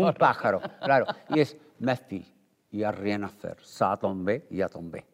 Un 0.08 0.14
pájaro, 0.14 0.60
claro. 0.82 1.06
Y 1.30 1.40
es 1.40 1.56
ma 1.80 1.94
fille, 1.96 2.26
y 2.70 2.82
a 2.82 2.90
rien 2.92 3.28
faire, 3.28 3.56
ça 3.62 3.92
a 3.92 3.96
tombé 3.96 4.46
y 4.50 4.60
a 4.62 4.68
tombé. 4.68 5.04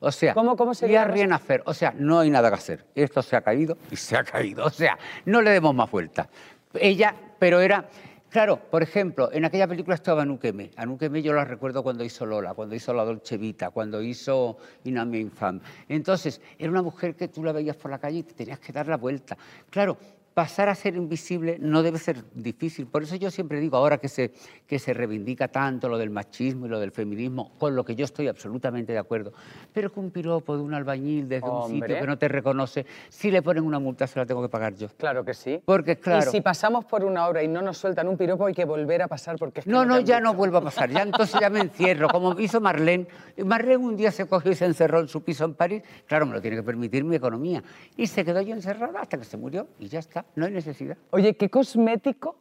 O 0.00 0.12
sea, 0.12 0.34
¿Cómo- 0.34 0.56
cómo 0.56 0.72
y 0.72 0.74
sería 0.74 1.04
rien 1.04 1.36
faire. 1.38 1.62
O 1.66 1.74
sea, 1.74 1.94
no 1.96 2.18
hay 2.20 2.30
nada 2.30 2.48
que 2.48 2.54
hacer. 2.56 2.84
Esto 2.94 3.22
se 3.22 3.36
ha 3.36 3.40
caído 3.40 3.76
y 3.90 3.96
se 3.96 4.16
ha 4.16 4.24
caído. 4.24 4.64
O 4.66 4.70
sea, 4.70 4.98
no 5.24 5.40
le 5.42 5.50
demos 5.50 5.74
más 5.74 5.90
vueltas. 5.90 6.28
Ella, 6.74 7.14
pero 7.38 7.60
era... 7.60 7.88
Claro, 8.28 8.58
por 8.58 8.82
ejemplo, 8.82 9.30
en 9.32 9.44
aquella 9.46 9.66
película 9.66 9.94
estaba 9.94 10.22
Anuqueme. 10.22 10.70
Anuqueme 10.76 11.22
yo 11.22 11.32
la 11.32 11.44
recuerdo 11.44 11.82
cuando 11.82 12.04
hizo 12.04 12.26
Lola, 12.26 12.52
cuando 12.52 12.74
hizo 12.74 12.92
La 12.92 13.04
Dolce 13.04 13.38
Vita, 13.38 13.70
cuando 13.70 14.02
hizo 14.02 14.58
Iname 14.84 15.20
Infam. 15.20 15.60
Entonces, 15.88 16.40
era 16.58 16.70
una 16.70 16.82
mujer 16.82 17.14
que 17.14 17.28
tú 17.28 17.42
la 17.42 17.52
veías 17.52 17.76
por 17.76 17.90
la 17.90 17.98
calle 17.98 18.18
y 18.18 18.22
te 18.24 18.34
tenías 18.34 18.58
que 18.58 18.72
dar 18.72 18.88
la 18.88 18.96
vuelta. 18.98 19.38
Claro, 19.70 19.96
pasar 20.36 20.68
a 20.68 20.74
ser 20.74 20.96
invisible 20.96 21.56
no 21.58 21.82
debe 21.82 21.98
ser 21.98 22.22
difícil. 22.34 22.86
Por 22.86 23.02
eso 23.02 23.16
yo 23.16 23.30
siempre 23.30 23.58
digo, 23.58 23.78
ahora 23.78 23.96
que 23.96 24.08
se, 24.08 24.34
que 24.66 24.78
se 24.78 24.92
reivindica 24.92 25.48
tanto 25.48 25.88
lo 25.88 25.96
del 25.96 26.10
machismo 26.10 26.66
y 26.66 26.68
lo 26.68 26.78
del 26.78 26.90
feminismo, 26.90 27.52
con 27.58 27.74
lo 27.74 27.86
que 27.86 27.96
yo 27.96 28.04
estoy 28.04 28.28
absolutamente 28.28 28.92
de 28.92 28.98
acuerdo, 28.98 29.32
pero 29.72 29.90
que 29.90 29.98
un 29.98 30.10
piropo 30.10 30.54
de 30.54 30.62
un 30.62 30.74
albañil 30.74 31.26
desde 31.26 31.48
un 31.48 31.70
sitio 31.70 31.86
que 32.00 32.06
no 32.06 32.18
te 32.18 32.28
reconoce, 32.28 32.84
si 33.08 33.30
le 33.30 33.40
ponen 33.40 33.64
una 33.64 33.78
multa 33.78 34.06
se 34.06 34.18
la 34.18 34.26
tengo 34.26 34.42
que 34.42 34.50
pagar 34.50 34.74
yo. 34.74 34.88
Claro 34.98 35.24
que 35.24 35.32
sí. 35.32 35.62
Porque, 35.64 35.96
claro. 35.96 36.28
Y 36.28 36.30
si 36.30 36.42
pasamos 36.42 36.84
por 36.84 37.02
una 37.02 37.26
hora 37.28 37.42
y 37.42 37.48
no 37.48 37.62
nos 37.62 37.78
sueltan 37.78 38.06
un 38.06 38.18
piropo, 38.18 38.44
hay 38.44 38.52
que 38.52 38.66
volver 38.66 39.00
a 39.00 39.08
pasar 39.08 39.36
porque 39.38 39.60
es 39.60 39.64
que 39.64 39.72
No, 39.72 39.86
no, 39.86 40.00
ya 40.00 40.20
no 40.20 40.34
vuelvo 40.34 40.58
a 40.58 40.60
pasar. 40.64 40.90
Ya 40.90 41.00
entonces 41.00 41.40
ya 41.40 41.48
me 41.48 41.60
encierro, 41.60 42.08
como 42.08 42.38
hizo 42.38 42.60
Marlene. 42.60 43.06
Marlene 43.42 43.78
un 43.78 43.96
día 43.96 44.12
se 44.12 44.26
cogió 44.26 44.52
y 44.52 44.54
se 44.54 44.66
encerró 44.66 45.00
en 45.00 45.08
su 45.08 45.22
piso 45.22 45.46
en 45.46 45.54
París. 45.54 45.82
Claro, 46.04 46.26
me 46.26 46.34
lo 46.34 46.42
tiene 46.42 46.58
que 46.58 46.62
permitir 46.62 47.04
mi 47.04 47.16
economía. 47.16 47.64
Y 47.96 48.06
se 48.06 48.22
quedó 48.22 48.42
yo 48.42 48.54
encerrada 48.54 49.00
hasta 49.00 49.16
que 49.16 49.24
se 49.24 49.38
murió 49.38 49.66
y 49.78 49.88
ya 49.88 50.00
está. 50.00 50.25
No 50.34 50.46
hay 50.46 50.52
necesidad. 50.52 50.96
Oye, 51.10 51.36
¿qué 51.36 51.48
cosmético 51.48 52.36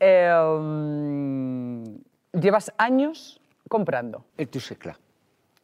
eh, 0.00 0.32
mm, 0.60 1.84
llevas 2.32 2.72
años 2.78 3.40
comprando? 3.68 4.24
El 4.36 4.48
Toucheclat. 4.48 4.98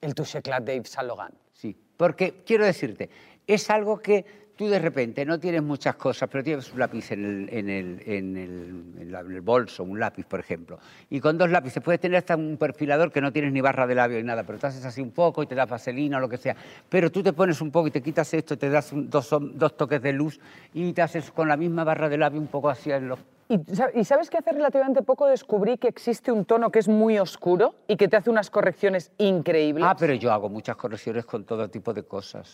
El 0.00 0.14
Touche 0.14 0.38
Eclat 0.38 0.64
de 0.64 0.76
Yves 0.76 0.90
Saint 0.90 1.09
Laurent. 1.09 1.35
Sí, 1.52 1.76
porque 1.97 2.42
quiero 2.47 2.64
decirte, 2.64 3.11
es 3.47 3.68
algo 3.70 4.00
que 4.00 4.25
tú 4.61 4.69
de 4.69 4.79
repente 4.79 5.25
no 5.25 5.40
tienes 5.40 5.62
muchas 5.62 5.97
cosas, 5.97 6.29
pero 6.31 6.45
tienes 6.45 6.71
un 6.71 6.81
lápiz 6.81 7.12
en 7.12 7.25
el, 7.25 7.49
en 7.50 7.71
el, 7.71 8.02
en 8.05 8.37
el- 8.37 9.00
en 9.00 9.14
en 9.14 9.33
el 9.33 9.40
bolso, 9.40 9.85
un 9.85 9.99
lápiz, 9.99 10.26
por 10.26 10.38
ejemplo. 10.38 10.79
Y 11.09 11.19
con 11.19 11.38
dos 11.38 11.49
lápices 11.49 11.83
puedes 11.83 11.99
tener 11.99 12.19
hasta 12.19 12.37
un 12.37 12.59
perfilador 12.59 13.11
que 13.11 13.23
no 13.23 13.33
tienes 13.33 13.55
ni 13.55 13.62
barra 13.62 13.87
de 13.87 13.95
labio 13.95 14.19
ni 14.19 14.25
nada, 14.25 14.45
pero 14.45 14.59
te 14.59 14.67
haces 14.67 14.85
así 14.85 15.01
un 15.01 15.12
poco 15.12 15.42
y 15.42 15.46
te 15.46 15.55
das 15.55 15.66
vaselina 15.66 16.18
o 16.18 16.20
lo 16.20 16.29
que 16.29 16.37
sea. 16.37 16.55
Pero 16.90 17.11
tú 17.11 17.23
te 17.23 17.33
pones 17.33 17.62
un 17.62 17.70
poco 17.70 17.88
y 17.88 17.90
te 17.90 18.03
quitas 18.03 18.35
esto, 18.35 18.59
te 18.59 18.68
das 18.68 18.90
dos, 18.92 19.35
dos 19.55 19.77
toques 19.79 20.03
de 20.03 20.12
luz 20.12 20.38
y 20.75 20.92
te 20.92 21.01
haces 21.01 21.31
con 21.31 21.49
la 21.49 21.57
misma 21.57 21.83
barra 21.83 22.11
de 22.11 22.18
labio 22.18 22.38
un 22.38 22.49
poco 22.49 22.68
hacia 22.68 22.99
el 22.99 23.11
ojo. 23.12 23.23
Y, 23.50 23.74
sa- 23.74 23.90
y 23.92 24.04
sabes 24.04 24.30
que 24.30 24.38
hace 24.38 24.52
relativamente 24.52 25.02
poco 25.02 25.26
descubrí 25.26 25.76
que 25.76 25.88
existe 25.88 26.30
un 26.30 26.44
tono 26.44 26.70
que 26.70 26.78
es 26.78 26.86
muy 26.86 27.18
oscuro 27.18 27.74
y 27.88 27.96
que 27.96 28.06
te 28.06 28.16
hace 28.16 28.30
unas 28.30 28.48
correcciones 28.48 29.10
increíbles. 29.18 29.84
Ah, 29.84 29.96
pero 29.98 30.14
yo 30.14 30.30
hago 30.32 30.48
muchas 30.48 30.76
correcciones 30.76 31.24
con 31.26 31.42
todo 31.44 31.68
tipo 31.68 31.92
de 31.92 32.04
cosas. 32.04 32.52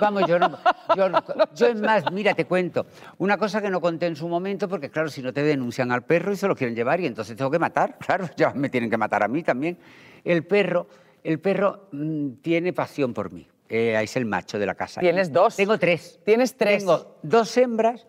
Vamos, 0.00 0.22
yo 0.28 0.38
no. 0.38 0.56
Yo, 0.96 1.08
yo 1.56 1.66
es 1.66 1.80
más, 1.80 2.04
mira, 2.12 2.34
te 2.34 2.44
cuento. 2.44 2.86
Una 3.18 3.36
cosa 3.36 3.60
que 3.60 3.68
no 3.68 3.80
conté 3.80 4.06
en 4.06 4.14
su 4.14 4.28
momento, 4.28 4.68
porque 4.68 4.90
claro, 4.90 5.08
si 5.08 5.22
no 5.22 5.32
te 5.32 5.42
denuncian 5.42 5.90
al 5.90 6.02
perro 6.04 6.30
y 6.32 6.36
se 6.36 6.46
lo 6.46 6.54
quieren 6.54 6.76
llevar 6.76 7.00
y 7.00 7.06
entonces 7.06 7.36
tengo 7.36 7.50
que 7.50 7.58
matar. 7.58 7.98
Claro, 8.06 8.28
ya 8.36 8.52
me 8.54 8.68
tienen 8.68 8.90
que 8.90 8.96
matar 8.96 9.24
a 9.24 9.28
mí 9.28 9.42
también. 9.42 9.76
El 10.24 10.44
perro, 10.46 10.86
el 11.24 11.40
perro 11.40 11.88
mm, 11.90 12.34
tiene 12.42 12.72
pasión 12.72 13.12
por 13.12 13.32
mí. 13.32 13.48
Eh, 13.68 13.98
es 14.00 14.16
el 14.16 14.24
macho 14.26 14.56
de 14.58 14.66
la 14.66 14.74
casa. 14.76 15.00
Tienes 15.00 15.32
dos. 15.32 15.56
Tengo 15.56 15.78
tres. 15.78 16.20
Tienes 16.24 16.54
tres. 16.56 16.78
Tengo 16.84 17.16
dos 17.22 17.56
hembras 17.56 18.06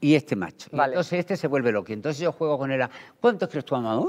y 0.00 0.14
este 0.14 0.36
macho. 0.36 0.68
Y 0.72 0.76
Vale. 0.76 0.92
entonces 0.92 1.18
este 1.18 1.36
se 1.36 1.48
vuelve 1.48 1.72
loco. 1.72 1.92
Entonces 1.92 2.20
yo 2.20 2.32
juego 2.32 2.58
con 2.58 2.70
él 2.70 2.82
a, 2.82 2.90
¿cuántos 3.20 3.48
crees 3.48 3.64
tu 3.64 3.74
mamá? 3.74 4.04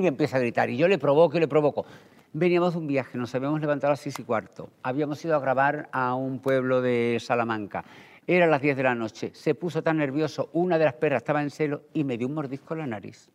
Y 0.00 0.06
empieza 0.06 0.36
a 0.36 0.40
gritar. 0.40 0.70
Y 0.70 0.76
yo 0.76 0.88
le 0.88 0.98
provoco 0.98 1.36
y 1.36 1.40
le 1.40 1.48
provoco. 1.48 1.84
Veníamos 2.32 2.72
de 2.72 2.78
un 2.78 2.86
viaje, 2.86 3.18
nos 3.18 3.34
habíamos 3.34 3.60
levantado 3.60 3.88
a 3.88 3.92
las 3.92 4.00
seis 4.00 4.18
y 4.18 4.24
cuarto. 4.24 4.70
Habíamos 4.82 5.22
ido 5.24 5.36
a 5.36 5.38
grabar 5.38 5.88
a 5.92 6.14
un 6.14 6.38
pueblo 6.38 6.80
de 6.80 7.18
Salamanca. 7.20 7.84
Era 8.26 8.46
las 8.46 8.62
10 8.62 8.76
de 8.76 8.82
la 8.84 8.94
noche. 8.94 9.32
Se 9.34 9.54
puso 9.54 9.82
tan 9.82 9.98
nervioso, 9.98 10.48
una 10.52 10.78
de 10.78 10.86
las 10.86 10.94
perras 10.94 11.18
estaba 11.18 11.42
en 11.42 11.50
celo 11.50 11.82
y 11.92 12.04
me 12.04 12.16
dio 12.16 12.28
un 12.28 12.34
mordisco 12.34 12.72
en 12.74 12.80
la 12.80 12.86
nariz. 12.86 13.28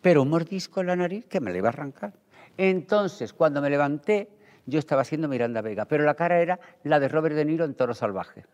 Pero 0.00 0.22
un 0.22 0.30
mordisco 0.30 0.80
en 0.80 0.86
la 0.86 0.96
nariz 0.96 1.26
que 1.26 1.40
me 1.40 1.52
le 1.52 1.58
iba 1.58 1.68
a 1.68 1.72
arrancar. 1.72 2.12
Entonces, 2.56 3.32
cuando 3.32 3.60
me 3.60 3.68
levanté, 3.68 4.30
yo 4.66 4.78
estaba 4.78 5.02
haciendo 5.02 5.28
Miranda 5.28 5.60
Vega, 5.60 5.84
pero 5.84 6.04
la 6.04 6.14
cara 6.14 6.40
era 6.40 6.60
la 6.84 7.00
de 7.00 7.08
Robert 7.08 7.34
De 7.34 7.44
Niro 7.44 7.64
en 7.64 7.74
Toro 7.74 7.94
Salvaje. 7.94 8.44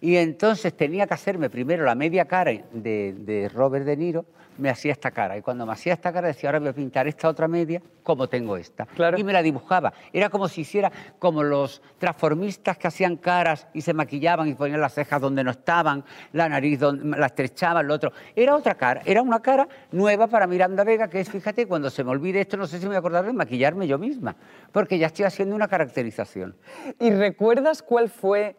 Y 0.00 0.16
entonces 0.16 0.76
tenía 0.76 1.06
que 1.06 1.14
hacerme 1.14 1.50
primero 1.50 1.84
la 1.84 1.94
media 1.94 2.24
cara 2.26 2.52
de, 2.72 3.14
de 3.18 3.48
Robert 3.48 3.84
De 3.84 3.96
Niro, 3.96 4.24
me 4.60 4.68
hacía 4.68 4.92
esta 4.92 5.10
cara. 5.10 5.36
Y 5.36 5.42
cuando 5.42 5.66
me 5.66 5.72
hacía 5.72 5.94
esta 5.94 6.12
cara 6.12 6.28
decía, 6.28 6.50
ahora 6.50 6.60
voy 6.60 6.68
a 6.68 6.72
pintar 6.72 7.08
esta 7.08 7.28
otra 7.28 7.48
media 7.48 7.82
como 8.02 8.28
tengo 8.28 8.56
esta. 8.56 8.86
Claro. 8.86 9.18
Y 9.18 9.24
me 9.24 9.32
la 9.32 9.42
dibujaba. 9.42 9.92
Era 10.12 10.28
como 10.28 10.48
si 10.48 10.60
hiciera 10.60 10.92
como 11.18 11.42
los 11.42 11.82
transformistas 11.98 12.76
que 12.76 12.88
hacían 12.88 13.16
caras 13.16 13.66
y 13.72 13.80
se 13.80 13.94
maquillaban 13.94 14.48
y 14.48 14.54
ponían 14.54 14.80
las 14.80 14.94
cejas 14.94 15.20
donde 15.20 15.42
no 15.42 15.50
estaban, 15.50 16.04
la 16.32 16.48
nariz 16.48 16.78
donde 16.78 17.18
la 17.18 17.26
estrechaban, 17.26 17.86
lo 17.86 17.94
otro. 17.94 18.12
Era 18.36 18.54
otra 18.54 18.74
cara, 18.74 19.02
era 19.04 19.22
una 19.22 19.40
cara 19.40 19.66
nueva 19.92 20.26
para 20.26 20.46
Miranda 20.46 20.84
Vega, 20.84 21.08
que 21.08 21.20
es, 21.20 21.30
fíjate, 21.30 21.66
cuando 21.66 21.90
se 21.90 22.04
me 22.04 22.10
olvide 22.10 22.40
esto, 22.40 22.56
no 22.56 22.66
sé 22.66 22.78
si 22.78 22.84
me 22.84 22.88
voy 22.88 22.96
a 22.96 22.98
acordar 23.00 23.24
de 23.24 23.32
maquillarme 23.32 23.86
yo 23.86 23.98
misma, 23.98 24.36
porque 24.72 24.98
ya 24.98 25.06
estoy 25.06 25.24
haciendo 25.24 25.54
una 25.54 25.68
caracterización. 25.68 26.54
¿Y 26.98 27.10
recuerdas 27.10 27.82
cuál 27.82 28.08
fue 28.10 28.56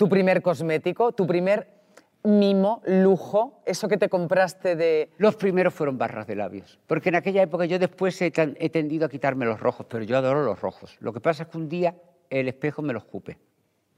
tu 0.00 0.08
primer 0.08 0.40
cosmético, 0.40 1.12
tu 1.12 1.26
primer 1.26 1.68
mimo, 2.24 2.80
lujo, 2.86 3.60
eso 3.66 3.86
que 3.86 3.98
te 3.98 4.08
compraste 4.08 4.74
de... 4.74 5.10
Los 5.18 5.36
primeros 5.36 5.74
fueron 5.74 5.98
barras 5.98 6.26
de 6.26 6.36
labios, 6.36 6.78
porque 6.86 7.10
en 7.10 7.16
aquella 7.16 7.42
época 7.42 7.66
yo 7.66 7.78
después 7.78 8.18
he, 8.22 8.30
tendido 8.30 9.04
a 9.04 9.10
quitarme 9.10 9.44
los 9.44 9.60
rojos, 9.60 9.84
pero 9.90 10.02
yo 10.02 10.16
adoro 10.16 10.42
los 10.42 10.58
rojos. 10.58 10.96
Lo 11.00 11.12
que 11.12 11.20
pasa 11.20 11.42
es 11.42 11.50
que 11.50 11.58
un 11.58 11.68
día 11.68 11.96
el 12.30 12.48
espejo 12.48 12.80
me 12.80 12.94
los 12.94 13.02
escupe, 13.02 13.36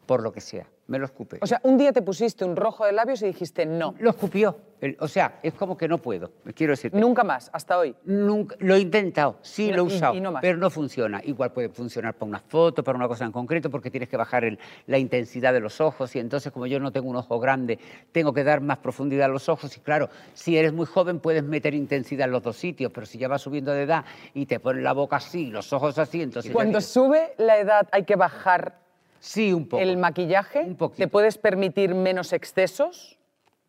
por 0.07 0.23
lo 0.23 0.33
que 0.33 0.41
sea, 0.41 0.67
me 0.89 0.99
los 0.99 1.11
escupe. 1.11 1.39
O 1.41 1.47
sea, 1.47 1.61
un 1.63 1.79
día 1.79 1.93
te 1.93 2.03
pusiste 2.03 2.45
un 2.45 2.57
rojo 2.57 2.85
de 2.85 2.93
labios 2.93 3.23
y 3.23 3.27
dijiste 3.27 3.65
no, 3.67 3.95
lo 3.99 4.11
escupió. 4.11 4.57
El- 4.81 4.97
o 4.99 5.07
sea, 5.07 5.39
es 5.45 5.55
como 5.55 5.77
que 5.77 5.87
no 5.87 5.99
puedo, 5.99 6.33
quiero 6.57 6.73
decir. 6.73 6.93
nunca 6.93 7.23
más, 7.23 7.51
hasta 7.53 7.79
hoy. 7.79 7.95
Nunca, 8.05 8.57
lo 8.59 8.75
he 8.75 8.81
intentado, 8.81 9.37
sí 9.41 9.67
Y- 9.69 9.73
lo 9.73 9.83
he 9.87 9.93
y- 9.93 9.97
usado, 9.97 10.15
y 10.17 10.21
no 10.21 10.33
más. 10.33 10.41
pero 10.43 10.59
no 10.59 10.71
funciona. 10.71 11.21
Igual 11.25 11.53
puede 11.53 11.69
funcionar 11.69 12.15
para 12.15 12.29
una 12.29 12.41
foto, 12.41 12.83
para 12.83 12.99
una 12.99 13.07
cosa 13.07 13.25
en 13.25 13.31
concreto, 13.31 13.71
porque 13.71 13.93
tienes 13.93 14.09
que 14.09 14.17
bajar 14.17 14.43
el- 14.45 14.59
la 14.89 14.99
intensidad 14.99 15.53
de 15.53 15.61
los 15.61 15.81
ojos 15.81 16.15
y 16.17 16.19
entonces 16.19 16.51
como 16.51 16.67
yo 16.67 16.81
no 16.81 16.91
tengo 16.91 17.09
un 17.09 17.15
ojo 17.17 17.39
grande, 17.39 17.79
tengo 18.11 18.33
que 18.35 18.43
dar 18.43 18.61
más 18.61 18.79
profundidad 18.79 19.27
a 19.27 19.29
los 19.29 19.49
ojos 19.49 19.77
y 19.77 19.81
claro, 19.81 20.09
si 20.35 20.57
eres 20.59 20.73
muy 20.73 20.87
joven 20.87 21.21
puedes 21.21 21.45
meter 21.45 21.75
intensidad 21.75 22.27
en 22.27 22.33
los 22.33 22.43
dos 22.43 22.57
sitios, 22.57 22.91
pero 22.93 23.07
si 23.07 23.19
ya 23.19 23.29
vas 23.29 23.41
subiendo 23.43 23.71
de 23.73 23.83
edad 23.83 24.05
y 24.35 24.47
te 24.47 24.59
pones 24.59 24.83
la 24.83 24.93
boca 24.95 25.17
así, 25.17 25.47
los 25.47 25.73
ojos 25.73 25.97
así, 25.99 26.23
entonces... 26.23 26.51
ya 26.51 26.55
Cuando 26.55 26.79
tienes- 26.79 26.87
sube 26.93 27.35
la 27.39 27.59
edad 27.59 27.89
hay 27.93 28.03
que 28.03 28.17
bajar 28.17 28.83
Sí, 29.25 29.53
un 29.53 29.69
poco. 29.69 29.81
el 29.81 29.97
maquillaje, 29.99 30.63
Un 30.65 30.75
poquito. 30.75 31.05
¿te 31.05 31.07
puedes 31.09 31.39
permitir 31.39 31.95
menos 31.95 32.33
excesos? 32.33 33.21